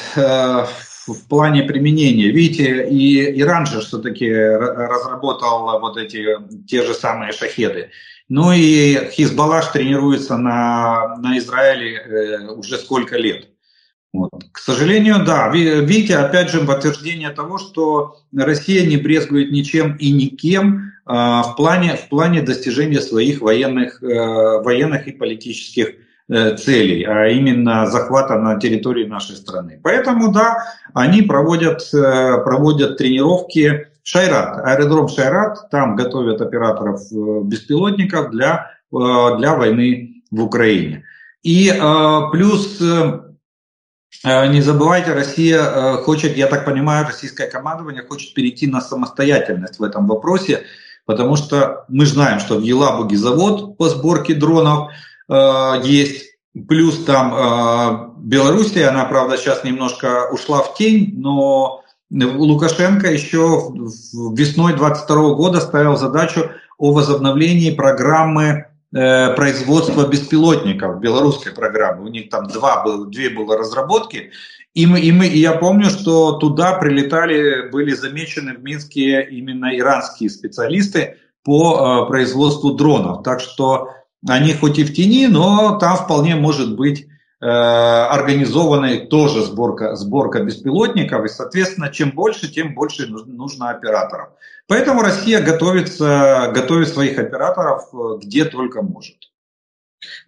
в 1.06 1.28
плане 1.28 1.64
применения. 1.64 2.30
Видите, 2.30 2.88
и 2.88 3.40
Иран 3.40 3.66
же 3.66 3.80
все-таки 3.80 4.32
разработал 4.32 5.80
вот 5.80 5.96
эти 5.96 6.26
те 6.66 6.82
же 6.82 6.94
самые 6.94 7.32
шахеды. 7.32 7.90
Ну 8.28 8.52
и 8.52 9.10
Хизбаллах 9.10 9.72
тренируется 9.72 10.36
на, 10.36 11.16
на 11.16 11.36
Израиле 11.38 11.96
э, 11.96 12.46
уже 12.52 12.78
сколько 12.78 13.18
лет. 13.18 13.48
Вот. 14.12 14.30
К 14.52 14.58
сожалению, 14.58 15.24
да, 15.24 15.48
видите, 15.48 16.16
опять 16.16 16.50
же, 16.50 16.60
подтверждение 16.66 17.30
того, 17.30 17.58
что 17.58 18.18
Россия 18.36 18.86
не 18.86 18.96
брезгует 18.98 19.50
ничем 19.50 19.96
и 19.96 20.12
никем 20.12 20.92
э, 21.06 21.12
в, 21.12 21.54
плане, 21.56 21.96
в 21.96 22.08
плане 22.08 22.42
достижения 22.42 23.00
своих 23.00 23.40
военных, 23.40 24.02
э, 24.02 24.62
военных 24.62 25.08
и 25.08 25.12
политических 25.12 25.94
Э, 26.28 26.56
целей, 26.56 27.04
а 27.04 27.28
именно 27.28 27.86
захвата 27.88 28.38
на 28.38 28.58
территории 28.58 29.04
нашей 29.06 29.36
страны. 29.36 29.80
Поэтому, 29.82 30.32
да, 30.32 30.64
они 30.94 31.20
проводят, 31.20 31.82
э, 31.92 32.42
проводят 32.44 32.96
тренировки 32.96 33.88
Шайрат, 34.02 34.64
аэродром 34.64 35.08
Шайрат, 35.08 35.68
там 35.70 35.94
готовят 35.94 36.40
операторов 36.40 37.02
беспилотников 37.44 38.30
для, 38.30 38.70
для 38.90 39.54
войны 39.56 40.22
в 40.30 40.42
Украине. 40.42 41.04
И 41.42 41.70
плюс 42.32 42.80
не 44.24 44.60
забывайте, 44.60 45.12
Россия 45.12 45.96
хочет, 45.98 46.36
я 46.36 46.46
так 46.46 46.64
понимаю, 46.64 47.06
российское 47.06 47.46
командование 47.46 48.02
хочет 48.02 48.34
перейти 48.34 48.66
на 48.66 48.80
самостоятельность 48.80 49.78
в 49.78 49.82
этом 49.82 50.06
вопросе, 50.06 50.64
потому 51.06 51.36
что 51.36 51.84
мы 51.88 52.06
знаем, 52.06 52.38
что 52.38 52.58
в 52.58 52.62
Елабуге 52.62 53.16
завод 53.16 53.76
по 53.76 53.88
сборке 53.88 54.34
дронов, 54.34 54.90
Э, 55.32 55.80
есть. 55.82 56.30
Плюс 56.68 57.04
там 57.04 57.32
э, 57.34 58.08
Белоруссия, 58.18 58.88
она, 58.88 59.06
правда, 59.06 59.38
сейчас 59.38 59.64
немножко 59.64 60.28
ушла 60.30 60.62
в 60.62 60.74
тень, 60.74 61.14
но 61.16 61.82
Лукашенко 62.10 63.10
еще 63.10 63.72
весной 64.34 64.74
22 64.74 65.34
года 65.34 65.62
ставил 65.62 65.96
задачу 65.96 66.50
о 66.76 66.92
возобновлении 66.92 67.70
программы 67.70 68.44
э, 68.44 68.71
производства 68.92 70.06
беспилотников, 70.06 71.00
белорусской 71.00 71.52
программы. 71.52 72.04
У 72.04 72.08
них 72.08 72.28
там 72.28 72.46
два 72.46 72.84
было, 72.84 73.06
две 73.06 73.30
было 73.30 73.56
разработки. 73.56 74.30
И, 74.74 74.86
мы, 74.86 75.00
и, 75.00 75.12
мы, 75.12 75.26
и 75.26 75.38
я 75.38 75.52
помню, 75.52 75.90
что 75.90 76.32
туда 76.32 76.74
прилетали, 76.74 77.70
были 77.70 77.92
замечены 77.94 78.54
в 78.54 78.62
Минске 78.62 79.22
именно 79.30 79.76
иранские 79.76 80.30
специалисты 80.30 81.16
по 81.42 82.06
производству 82.06 82.72
дронов. 82.72 83.22
Так 83.22 83.40
что 83.40 83.88
они 84.28 84.54
хоть 84.54 84.78
и 84.78 84.84
в 84.84 84.94
тени, 84.94 85.26
но 85.26 85.78
там 85.78 85.96
вполне 85.96 86.36
может 86.36 86.76
быть 86.76 87.06
э, 87.42 87.46
организованная 87.46 89.06
тоже 89.06 89.42
сборка, 89.42 89.96
сборка 89.96 90.42
беспилотников, 90.42 91.24
и, 91.24 91.28
соответственно, 91.28 91.90
чем 91.90 92.12
больше, 92.12 92.48
тем 92.48 92.74
больше 92.74 93.08
нужно 93.08 93.70
операторов. 93.70 94.30
Поэтому 94.68 95.02
Россия 95.02 95.42
готовится, 95.42 96.52
готовит 96.54 96.88
своих 96.88 97.18
операторов 97.18 97.88
э, 97.92 98.18
где 98.22 98.44
только 98.44 98.82
может. 98.82 99.31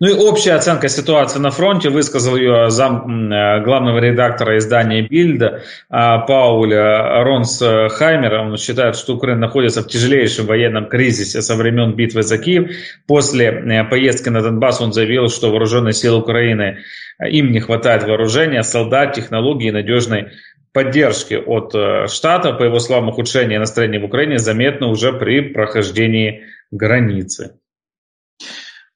Ну 0.01 0.09
и 0.09 0.13
общая 0.13 0.53
оценка 0.53 0.89
ситуации 0.89 1.39
на 1.39 1.51
фронте 1.51 1.89
высказал 1.89 2.37
ее 2.37 2.71
зам 2.71 3.33
э, 3.33 3.63
главного 3.63 3.99
редактора 3.99 4.59
издания 4.59 5.03
Бильда 5.03 5.63
Пауля 5.89 7.23
Ронсхаймер. 7.25 8.35
Он 8.35 8.57
считает, 8.57 8.97
что 8.97 9.15
Украина 9.15 9.43
находится 9.43 9.83
в 9.83 9.89
тяжелейшем 9.89 10.47
военном 10.47 10.89
кризисе 10.89 11.43
со 11.43 11.57
времен 11.57 11.95
битвы 11.95 12.23
за 12.23 12.39
Киев. 12.39 12.71
После 13.07 13.47
э, 13.47 13.85
поездки 13.85 14.29
на 14.29 14.43
Донбасс 14.43 14.81
он 14.81 14.93
заявил, 14.93 15.29
что 15.29 15.51
вооруженные 15.51 15.93
силы 15.93 16.19
Украины 16.19 16.79
э, 17.19 17.31
им 17.31 17.51
не 17.51 17.61
хватает 17.61 18.05
вооружения, 18.05 18.63
солдат, 18.63 19.15
технологий 19.15 19.69
и 19.69 19.73
надежной 19.73 20.33
поддержки 20.73 21.35
от 21.35 21.73
Штата. 22.11 22.53
По 22.53 22.65
его 22.65 22.81
словам, 22.81 23.09
ухудшение 23.09 23.61
настроения 23.61 24.01
в 24.01 24.05
Украине 24.05 24.39
заметно 24.39 24.89
уже 24.89 25.13
при 25.13 25.41
прохождении 25.41 26.45
границы. 26.73 27.59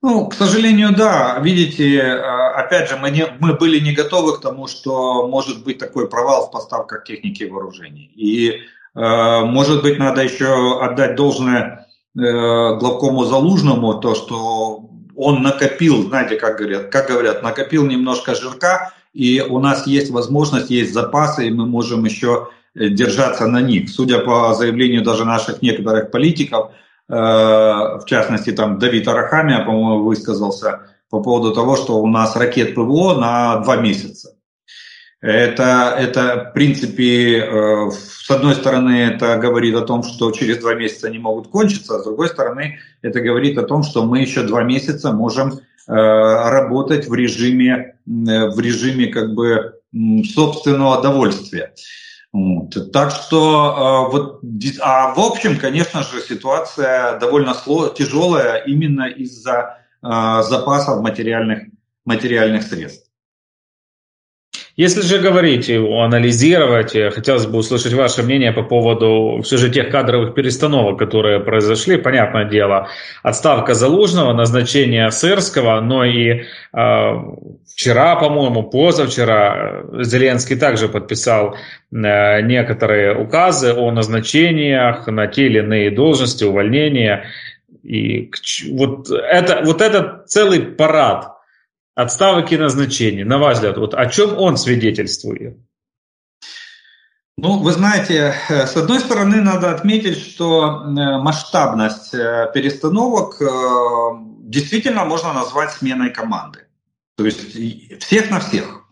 Ну, 0.01 0.29
к 0.29 0.35
сожалению, 0.35 0.95
да. 0.95 1.39
Видите, 1.41 1.97
э, 1.97 2.21
опять 2.55 2.89
же, 2.89 2.97
мы, 2.97 3.11
не, 3.11 3.27
мы 3.41 3.55
были 3.55 3.81
не 3.81 3.93
готовы 3.93 4.37
к 4.37 4.41
тому, 4.41 4.69
что 4.69 5.27
может 5.27 5.65
быть 5.65 5.79
такой 5.79 6.09
провал 6.09 6.47
в 6.47 6.53
поставках 6.53 7.03
техники 7.03 7.43
и 7.43 7.51
вооружений. 7.51 8.09
И, 8.15 8.51
э, 8.51 9.41
может 9.45 9.83
быть, 9.83 9.99
надо 9.99 10.23
еще 10.23 10.81
отдать 10.81 11.17
должное 11.17 11.89
э, 12.17 12.21
главкому 12.21 13.25
Залужному, 13.25 13.95
то, 13.95 14.15
что 14.15 14.89
он 15.17 15.43
накопил, 15.43 16.05
знаете, 16.05 16.37
как 16.37 16.59
говорят, 16.59 16.91
как 16.91 17.09
говорят, 17.09 17.43
накопил 17.43 17.85
немножко 17.85 18.37
жирка, 18.37 18.93
и 19.13 19.41
у 19.41 19.59
нас 19.59 19.89
есть 19.89 20.13
возможность, 20.13 20.71
есть 20.71 20.95
запасы, 20.95 21.49
и 21.49 21.51
мы 21.51 21.67
можем 21.67 22.05
еще 22.05 22.51
держаться 22.77 23.49
на 23.49 23.61
них. 23.61 23.91
Судя 23.91 24.21
по 24.21 24.55
заявлению 24.55 25.03
даже 25.03 25.25
наших 25.25 25.61
некоторых 25.61 26.13
политиков, 26.13 26.71
Э, 26.71 26.88
в 27.09 28.03
частности, 28.05 28.53
там 28.53 28.79
Давид 28.79 29.09
Арахамия, 29.09 29.65
по-моему, 29.65 30.05
высказался 30.05 30.81
по 31.11 31.23
поводу 31.23 31.55
того, 31.55 31.77
что 31.77 32.01
у 32.01 32.07
нас 32.07 32.37
ракет 32.37 32.75
ПВО 32.75 33.15
на 33.15 33.61
два 33.61 33.77
месяца. 33.77 34.35
Это, 35.21 35.97
это, 35.99 36.51
в 36.51 36.55
принципе, 36.55 37.39
э, 37.39 37.91
с 37.91 38.31
одной 38.31 38.55
стороны, 38.55 39.11
это 39.11 39.37
говорит 39.37 39.75
о 39.75 39.81
том, 39.81 40.05
что 40.05 40.31
через 40.31 40.59
два 40.59 40.75
месяца 40.75 41.09
они 41.09 41.19
могут 41.19 41.49
кончиться, 41.49 41.97
а 41.97 41.99
с 41.99 42.05
другой 42.05 42.29
стороны, 42.29 42.79
это 43.03 43.21
говорит 43.21 43.59
о 43.59 43.65
том, 43.65 43.83
что 43.83 44.05
мы 44.05 44.21
еще 44.21 44.45
два 44.45 44.63
месяца 44.63 45.11
можем 45.11 45.55
э, 45.55 45.59
работать 45.89 47.09
в 47.09 47.15
режиме, 47.15 47.97
в 48.07 48.61
режиме 48.61 49.09
как 49.09 49.35
бы 49.35 49.75
собственного 50.33 51.03
довольствия. 51.03 51.75
Вот. 52.33 52.93
Так 52.93 53.11
что 53.11 54.09
вот, 54.13 54.41
а 54.81 55.15
в 55.15 55.21
общем, 55.21 55.59
конечно 55.59 56.03
же, 56.03 56.21
ситуация 56.21 57.19
довольно 57.19 57.55
тяжелая 57.97 58.59
именно 58.65 59.09
из-за 59.09 59.79
запасов 60.03 61.01
материальных, 61.03 61.69
материальных 62.05 62.63
средств. 62.63 63.08
Если 64.79 65.01
же 65.01 65.19
говорить, 65.19 65.69
анализировать, 65.69 66.93
хотелось 67.13 67.47
бы 67.47 67.59
услышать 67.59 67.95
ваше 67.95 68.23
мнение 68.23 68.53
по 68.53 68.63
поводу 68.63 69.41
все 69.43 69.57
же 69.57 69.71
тех 69.71 69.91
кадровых 69.91 70.35
перестановок, 70.35 71.01
которые 71.01 71.41
произошли. 71.41 71.97
Понятное 71.97 72.45
дело, 72.45 72.87
отставка 73.25 73.75
Залужного, 73.75 74.33
назначение 74.35 75.11
Сырского, 75.11 75.81
но 75.81 76.05
и 76.05 76.29
э, 76.31 76.43
вчера, 77.75 78.15
по-моему, 78.15 78.71
позавчера 78.71 79.83
Зеленский 80.01 80.55
также 80.55 80.89
подписал 80.89 81.57
э, 81.91 82.41
некоторые 82.43 83.19
указы 83.19 83.75
о 83.75 83.91
назначениях 83.91 85.09
на 85.09 85.27
те 85.27 85.47
или 85.47 85.59
иные 85.59 85.91
должности, 85.91 86.45
увольнения. 86.45 87.25
И 87.83 88.31
вот 88.71 89.11
это, 89.11 89.61
вот 89.65 89.81
этот 89.83 90.29
целый 90.29 90.61
парад 90.61 91.38
отставок 91.99 92.53
и 92.53 92.57
назначений, 92.57 93.25
на 93.25 93.39
ваш 93.39 93.57
взгляд, 93.57 93.77
вот 93.77 93.95
о 93.95 94.07
чем 94.07 94.39
он 94.39 94.57
свидетельствует? 94.57 95.59
Ну, 97.37 97.59
вы 97.59 97.73
знаете, 97.73 98.35
э, 98.49 98.67
с 98.67 98.77
одной 98.77 99.01
стороны, 99.01 99.41
надо 99.41 99.73
отметить, 99.73 100.19
что 100.19 100.83
э, 100.83 101.19
масштабность 101.19 102.15
э, 102.15 102.51
перестановок 102.55 103.41
действительно 104.49 105.05
можно 105.05 105.33
назвать 105.33 105.73
сменой 105.73 106.11
команды. 106.11 106.61
То 107.17 107.25
есть 107.27 107.53
всех 108.01 108.31
на 108.31 108.39
всех. 108.39 108.85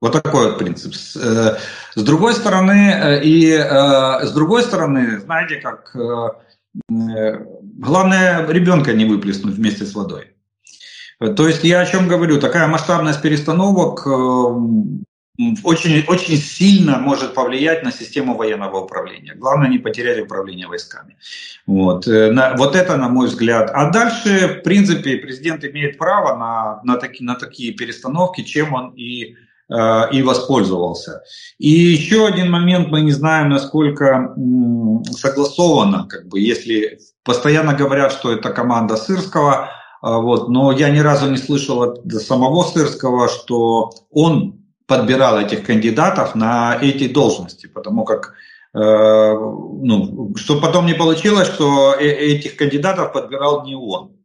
Вот 0.00 0.12
такой 0.12 0.46
вот 0.46 0.58
принцип. 0.58 0.94
С 0.94 1.56
другой 1.96 2.34
стороны, 2.34 3.20
и 3.22 3.52
с 3.52 4.32
другой 4.32 4.62
стороны, 4.62 5.20
знаете, 5.20 5.56
как 5.56 5.96
главное 6.88 8.46
ребенка 8.48 8.92
не 8.92 9.04
выплеснуть 9.04 9.54
вместе 9.54 9.84
с 9.84 9.94
водой. 9.94 10.32
То 11.30 11.46
есть 11.46 11.64
я 11.64 11.80
о 11.80 11.86
чем 11.86 12.08
говорю, 12.08 12.40
такая 12.40 12.66
масштабность 12.66 13.22
перестановок 13.22 14.06
э, 14.06 14.10
очень, 15.62 16.04
очень 16.08 16.36
сильно 16.36 16.98
может 16.98 17.34
повлиять 17.34 17.82
на 17.84 17.92
систему 17.92 18.36
военного 18.36 18.80
управления. 18.80 19.34
Главное 19.34 19.68
не 19.68 19.78
потерять 19.78 20.20
управление 20.20 20.66
войсками. 20.66 21.16
Вот, 21.66 22.06
э, 22.08 22.30
на, 22.32 22.54
вот 22.56 22.74
это, 22.74 22.96
на 22.96 23.08
мой 23.08 23.28
взгляд. 23.28 23.70
А 23.72 23.90
дальше, 23.90 24.60
в 24.60 24.62
принципе, 24.62 25.16
президент 25.16 25.64
имеет 25.64 25.96
право 25.96 26.36
на, 26.36 26.80
на, 26.82 26.96
таки, 26.98 27.24
на 27.24 27.36
такие 27.36 27.72
перестановки, 27.72 28.42
чем 28.42 28.74
он 28.74 28.90
и, 28.90 29.36
э, 29.70 30.10
и 30.12 30.22
воспользовался. 30.22 31.22
И 31.58 31.68
еще 31.68 32.26
один 32.26 32.50
момент, 32.50 32.88
мы 32.88 33.00
не 33.02 33.12
знаем, 33.12 33.48
насколько 33.48 34.34
согласовано, 35.12 36.06
как 36.08 36.26
бы, 36.26 36.40
если 36.40 36.98
постоянно 37.22 37.74
говорят, 37.74 38.12
что 38.12 38.32
это 38.32 38.50
команда 38.50 38.96
Сырского– 38.96 39.70
вот. 40.02 40.48
Но 40.48 40.72
я 40.72 40.90
ни 40.90 40.98
разу 40.98 41.30
не 41.30 41.38
слышал 41.38 41.82
от 41.82 42.12
самого 42.12 42.64
Сырского, 42.64 43.28
что 43.28 43.92
он 44.10 44.62
подбирал 44.86 45.40
этих 45.40 45.64
кандидатов 45.64 46.34
на 46.34 46.76
эти 46.80 47.08
должности, 47.08 47.66
потому 47.66 48.04
как 48.04 48.34
э, 48.74 48.78
ну, 48.78 50.34
что 50.36 50.60
потом 50.60 50.86
не 50.86 50.94
получилось, 50.94 51.48
что 51.48 51.94
э, 51.94 52.04
этих 52.04 52.56
кандидатов 52.56 53.12
подбирал 53.12 53.64
не 53.64 53.76
он. 53.76 54.16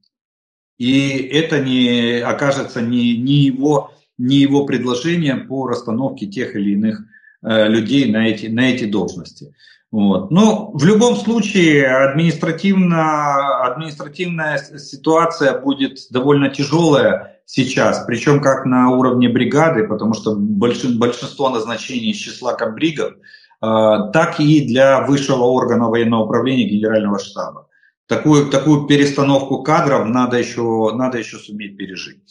И 0.78 1.10
это 1.10 1.60
не 1.60 2.20
окажется 2.20 2.82
не, 2.82 3.18
не, 3.18 3.46
его, 3.46 3.92
не 4.18 4.38
его 4.38 4.66
предложением 4.66 5.48
по 5.48 5.68
расстановке 5.68 6.26
тех 6.26 6.56
или 6.56 6.72
иных 6.72 7.02
э, 7.44 7.68
людей 7.68 8.12
на 8.12 8.28
эти, 8.28 8.48
на 8.48 8.72
эти 8.72 8.86
должности. 8.86 9.54
Вот. 9.92 10.32
Но 10.32 10.72
в 10.74 10.84
любом 10.84 11.16
случае 11.16 11.88
административно, 11.88 13.64
административная 13.66 14.58
ситуация 14.58 15.60
будет 15.60 16.00
довольно 16.10 16.50
тяжелая 16.50 17.42
сейчас, 17.46 18.04
причем 18.06 18.42
как 18.42 18.66
на 18.66 18.92
уровне 18.92 19.30
бригады, 19.30 19.88
потому 19.88 20.14
что 20.14 20.36
большинство 20.36 21.50
назначений 21.50 22.12
из 22.12 22.18
числа 22.18 22.54
комбригов, 22.54 23.14
а, 23.62 24.10
так 24.12 24.40
и 24.42 24.68
для 24.68 25.06
высшего 25.06 25.44
органа 25.44 25.90
военного 25.90 26.26
управления 26.26 26.68
Генерального 26.68 27.18
штаба. 27.18 27.68
Такую, 28.08 28.50
такую 28.50 28.88
перестановку 28.88 29.64
кадров 29.64 30.08
надо 30.08 30.38
еще, 30.38 30.94
надо 30.96 31.18
еще 31.18 31.38
суметь 31.38 31.78
пережить. 31.78 32.22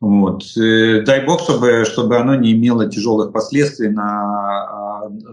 Вот. 0.00 0.44
Э, 0.56 1.02
дай 1.02 1.24
бог, 1.24 1.40
чтобы, 1.40 1.84
чтобы 1.86 2.18
оно 2.18 2.34
не 2.34 2.52
имело 2.52 2.90
тяжелых 2.90 3.32
последствий 3.32 3.88
на, 3.88 4.02
а, 4.02 4.83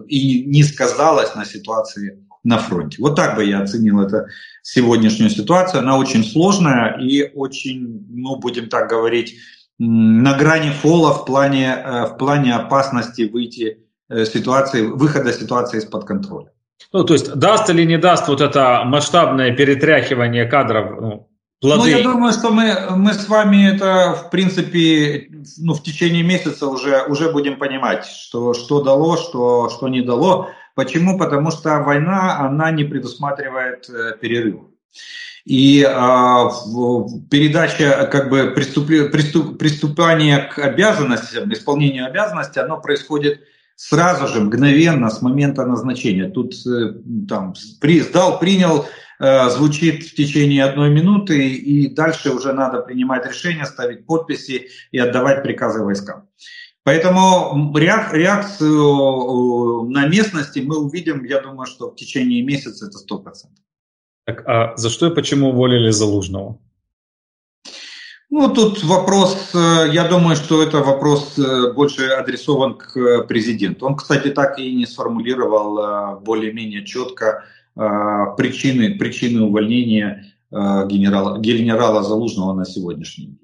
и 0.07 0.45
не 0.45 0.63
сказалось 0.63 1.35
на 1.35 1.45
ситуации 1.45 2.25
на 2.43 2.57
фронте. 2.57 2.97
Вот 2.99 3.15
так 3.15 3.35
бы 3.35 3.45
я 3.45 3.61
оценил 3.61 4.01
это 4.01 4.27
сегодняшнюю 4.63 5.29
ситуацию. 5.29 5.81
Она 5.81 5.97
очень 5.97 6.23
сложная 6.23 6.97
и 6.99 7.31
очень, 7.35 8.05
ну, 8.09 8.37
будем 8.37 8.67
так 8.67 8.89
говорить, 8.89 9.35
на 9.77 10.37
грани 10.37 10.69
фола 10.69 11.13
в 11.13 11.25
плане, 11.25 11.75
э, 11.83 12.05
в 12.05 12.17
плане 12.17 12.55
опасности 12.55 13.23
выйти 13.23 13.87
э, 14.09 14.25
ситуации, 14.25 14.81
выхода 14.81 15.33
ситуации 15.33 15.79
из-под 15.79 16.05
контроля. 16.05 16.51
Ну, 16.93 17.03
то 17.03 17.13
есть 17.13 17.33
даст 17.35 17.69
или 17.69 17.83
не 17.83 17.97
даст 17.97 18.27
вот 18.27 18.41
это 18.41 18.83
масштабное 18.85 19.55
перетряхивание 19.55 20.45
кадров 20.45 21.01
ну, 21.01 21.30
плоды. 21.61 21.81
Ну, 21.81 21.85
я 21.85 22.03
думаю, 22.03 22.33
что 22.33 22.51
мы, 22.51 22.75
мы 22.97 23.13
с 23.13 23.29
вами 23.29 23.73
это, 23.73 24.15
в 24.15 24.29
принципе, 24.29 25.29
ну, 25.57 25.73
в 25.73 25.83
течение 25.83 26.23
месяца 26.23 26.67
уже, 26.67 27.03
уже 27.03 27.31
будем 27.31 27.57
понимать, 27.57 28.05
что, 28.05 28.53
что 28.53 28.81
дало, 28.81 29.15
что, 29.15 29.69
что 29.69 29.87
не 29.87 30.01
дало. 30.01 30.49
Почему? 30.75 31.17
Потому 31.17 31.51
что 31.51 31.79
война, 31.79 32.39
она 32.39 32.71
не 32.71 32.83
предусматривает 32.83 33.89
э, 33.89 34.17
перерыв. 34.19 34.61
И 35.43 35.83
а, 35.83 36.51
передача, 37.29 38.07
как 38.11 38.29
бы 38.29 38.51
приступ, 38.51 38.87
приступ, 38.87 39.57
приступание 39.57 40.37
к 40.37 40.59
обязанностям, 40.59 41.51
исполнению 41.51 42.05
обязанностей, 42.05 42.59
оно 42.59 42.79
происходит 42.79 43.41
сразу 43.75 44.27
же, 44.27 44.39
мгновенно, 44.39 45.09
с 45.09 45.21
момента 45.23 45.65
назначения. 45.65 46.29
Тут 46.29 46.53
э, 46.67 46.93
там 47.27 47.55
при, 47.79 48.01
сдал, 48.01 48.39
принял, 48.39 48.85
Э, 48.85 49.10
звучит 49.21 50.03
в 50.03 50.15
течение 50.15 50.63
одной 50.63 50.89
минуты, 50.89 51.53
и 51.53 51.93
дальше 51.93 52.31
уже 52.31 52.53
надо 52.53 52.81
принимать 52.81 53.27
решения, 53.27 53.65
ставить 53.65 54.07
подписи 54.07 54.69
и 54.91 54.97
отдавать 54.97 55.43
приказы 55.43 55.83
войскам. 55.83 56.27
Поэтому 56.83 57.71
реакцию 57.77 59.85
э, 59.85 59.89
на 59.89 60.07
местности 60.07 60.59
мы 60.59 60.79
увидим, 60.79 61.23
я 61.25 61.39
думаю, 61.39 61.67
что 61.67 61.91
в 61.91 61.95
течение 61.95 62.41
месяца 62.41 62.87
это 62.87 62.97
100%. 62.97 63.23
Так, 64.25 64.47
а 64.47 64.75
за 64.77 64.89
что 64.89 65.07
и 65.07 65.15
почему 65.15 65.49
уволили 65.49 65.91
Залужного? 65.91 66.59
Ну, 68.31 68.51
тут 68.51 68.83
вопрос, 68.83 69.51
э, 69.53 69.89
я 69.91 70.07
думаю, 70.07 70.35
что 70.35 70.63
это 70.63 70.79
вопрос 70.79 71.37
э, 71.37 71.73
больше 71.73 72.07
адресован 72.07 72.77
к 72.77 73.25
президенту. 73.27 73.85
Он, 73.85 73.95
кстати, 73.95 74.29
так 74.29 74.57
и 74.57 74.73
не 74.73 74.87
сформулировал 74.87 75.77
э, 75.77 76.19
более-менее 76.21 76.83
четко 76.85 77.43
причины, 77.75 78.95
причины 78.97 79.41
увольнения 79.41 80.33
генерала, 80.51 81.39
генерала 81.39 82.03
Залужного 82.03 82.53
на 82.53 82.65
сегодняшний 82.65 83.27
день. 83.27 83.41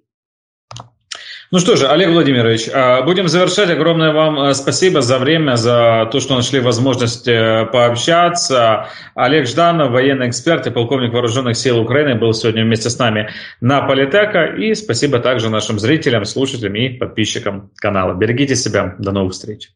Ну 1.49 1.59
что 1.59 1.77
же, 1.77 1.87
Олег 1.87 2.09
Владимирович, 2.09 2.67
а, 2.73 3.03
будем 3.03 3.29
завершать. 3.29 3.69
Огромное 3.69 4.11
вам 4.11 4.37
э, 4.37 4.53
спасибо 4.53 5.01
за 5.01 5.17
время, 5.17 5.55
за 5.55 6.09
то, 6.11 6.19
что 6.19 6.35
нашли 6.35 6.59
возможность 6.59 7.25
э, 7.25 7.65
пообщаться. 7.71 8.87
Олег 9.15 9.47
Жданов, 9.47 9.91
военный 9.91 10.27
эксперт 10.27 10.67
и 10.67 10.71
полковник 10.71 11.13
вооруженных 11.13 11.55
сил 11.55 11.79
Украины, 11.79 12.19
был 12.19 12.33
сегодня 12.33 12.65
вместе 12.65 12.89
с 12.89 12.99
нами 12.99 13.29
на 13.61 13.81
Политека. 13.81 14.43
И 14.57 14.75
спасибо 14.75 15.19
также 15.19 15.49
нашим 15.49 15.79
зрителям, 15.79 16.25
слушателям 16.25 16.75
и 16.75 16.89
подписчикам 16.89 17.71
канала. 17.77 18.13
Берегите 18.13 18.57
себя. 18.57 18.95
До 18.99 19.13
новых 19.13 19.31
встреч. 19.31 19.69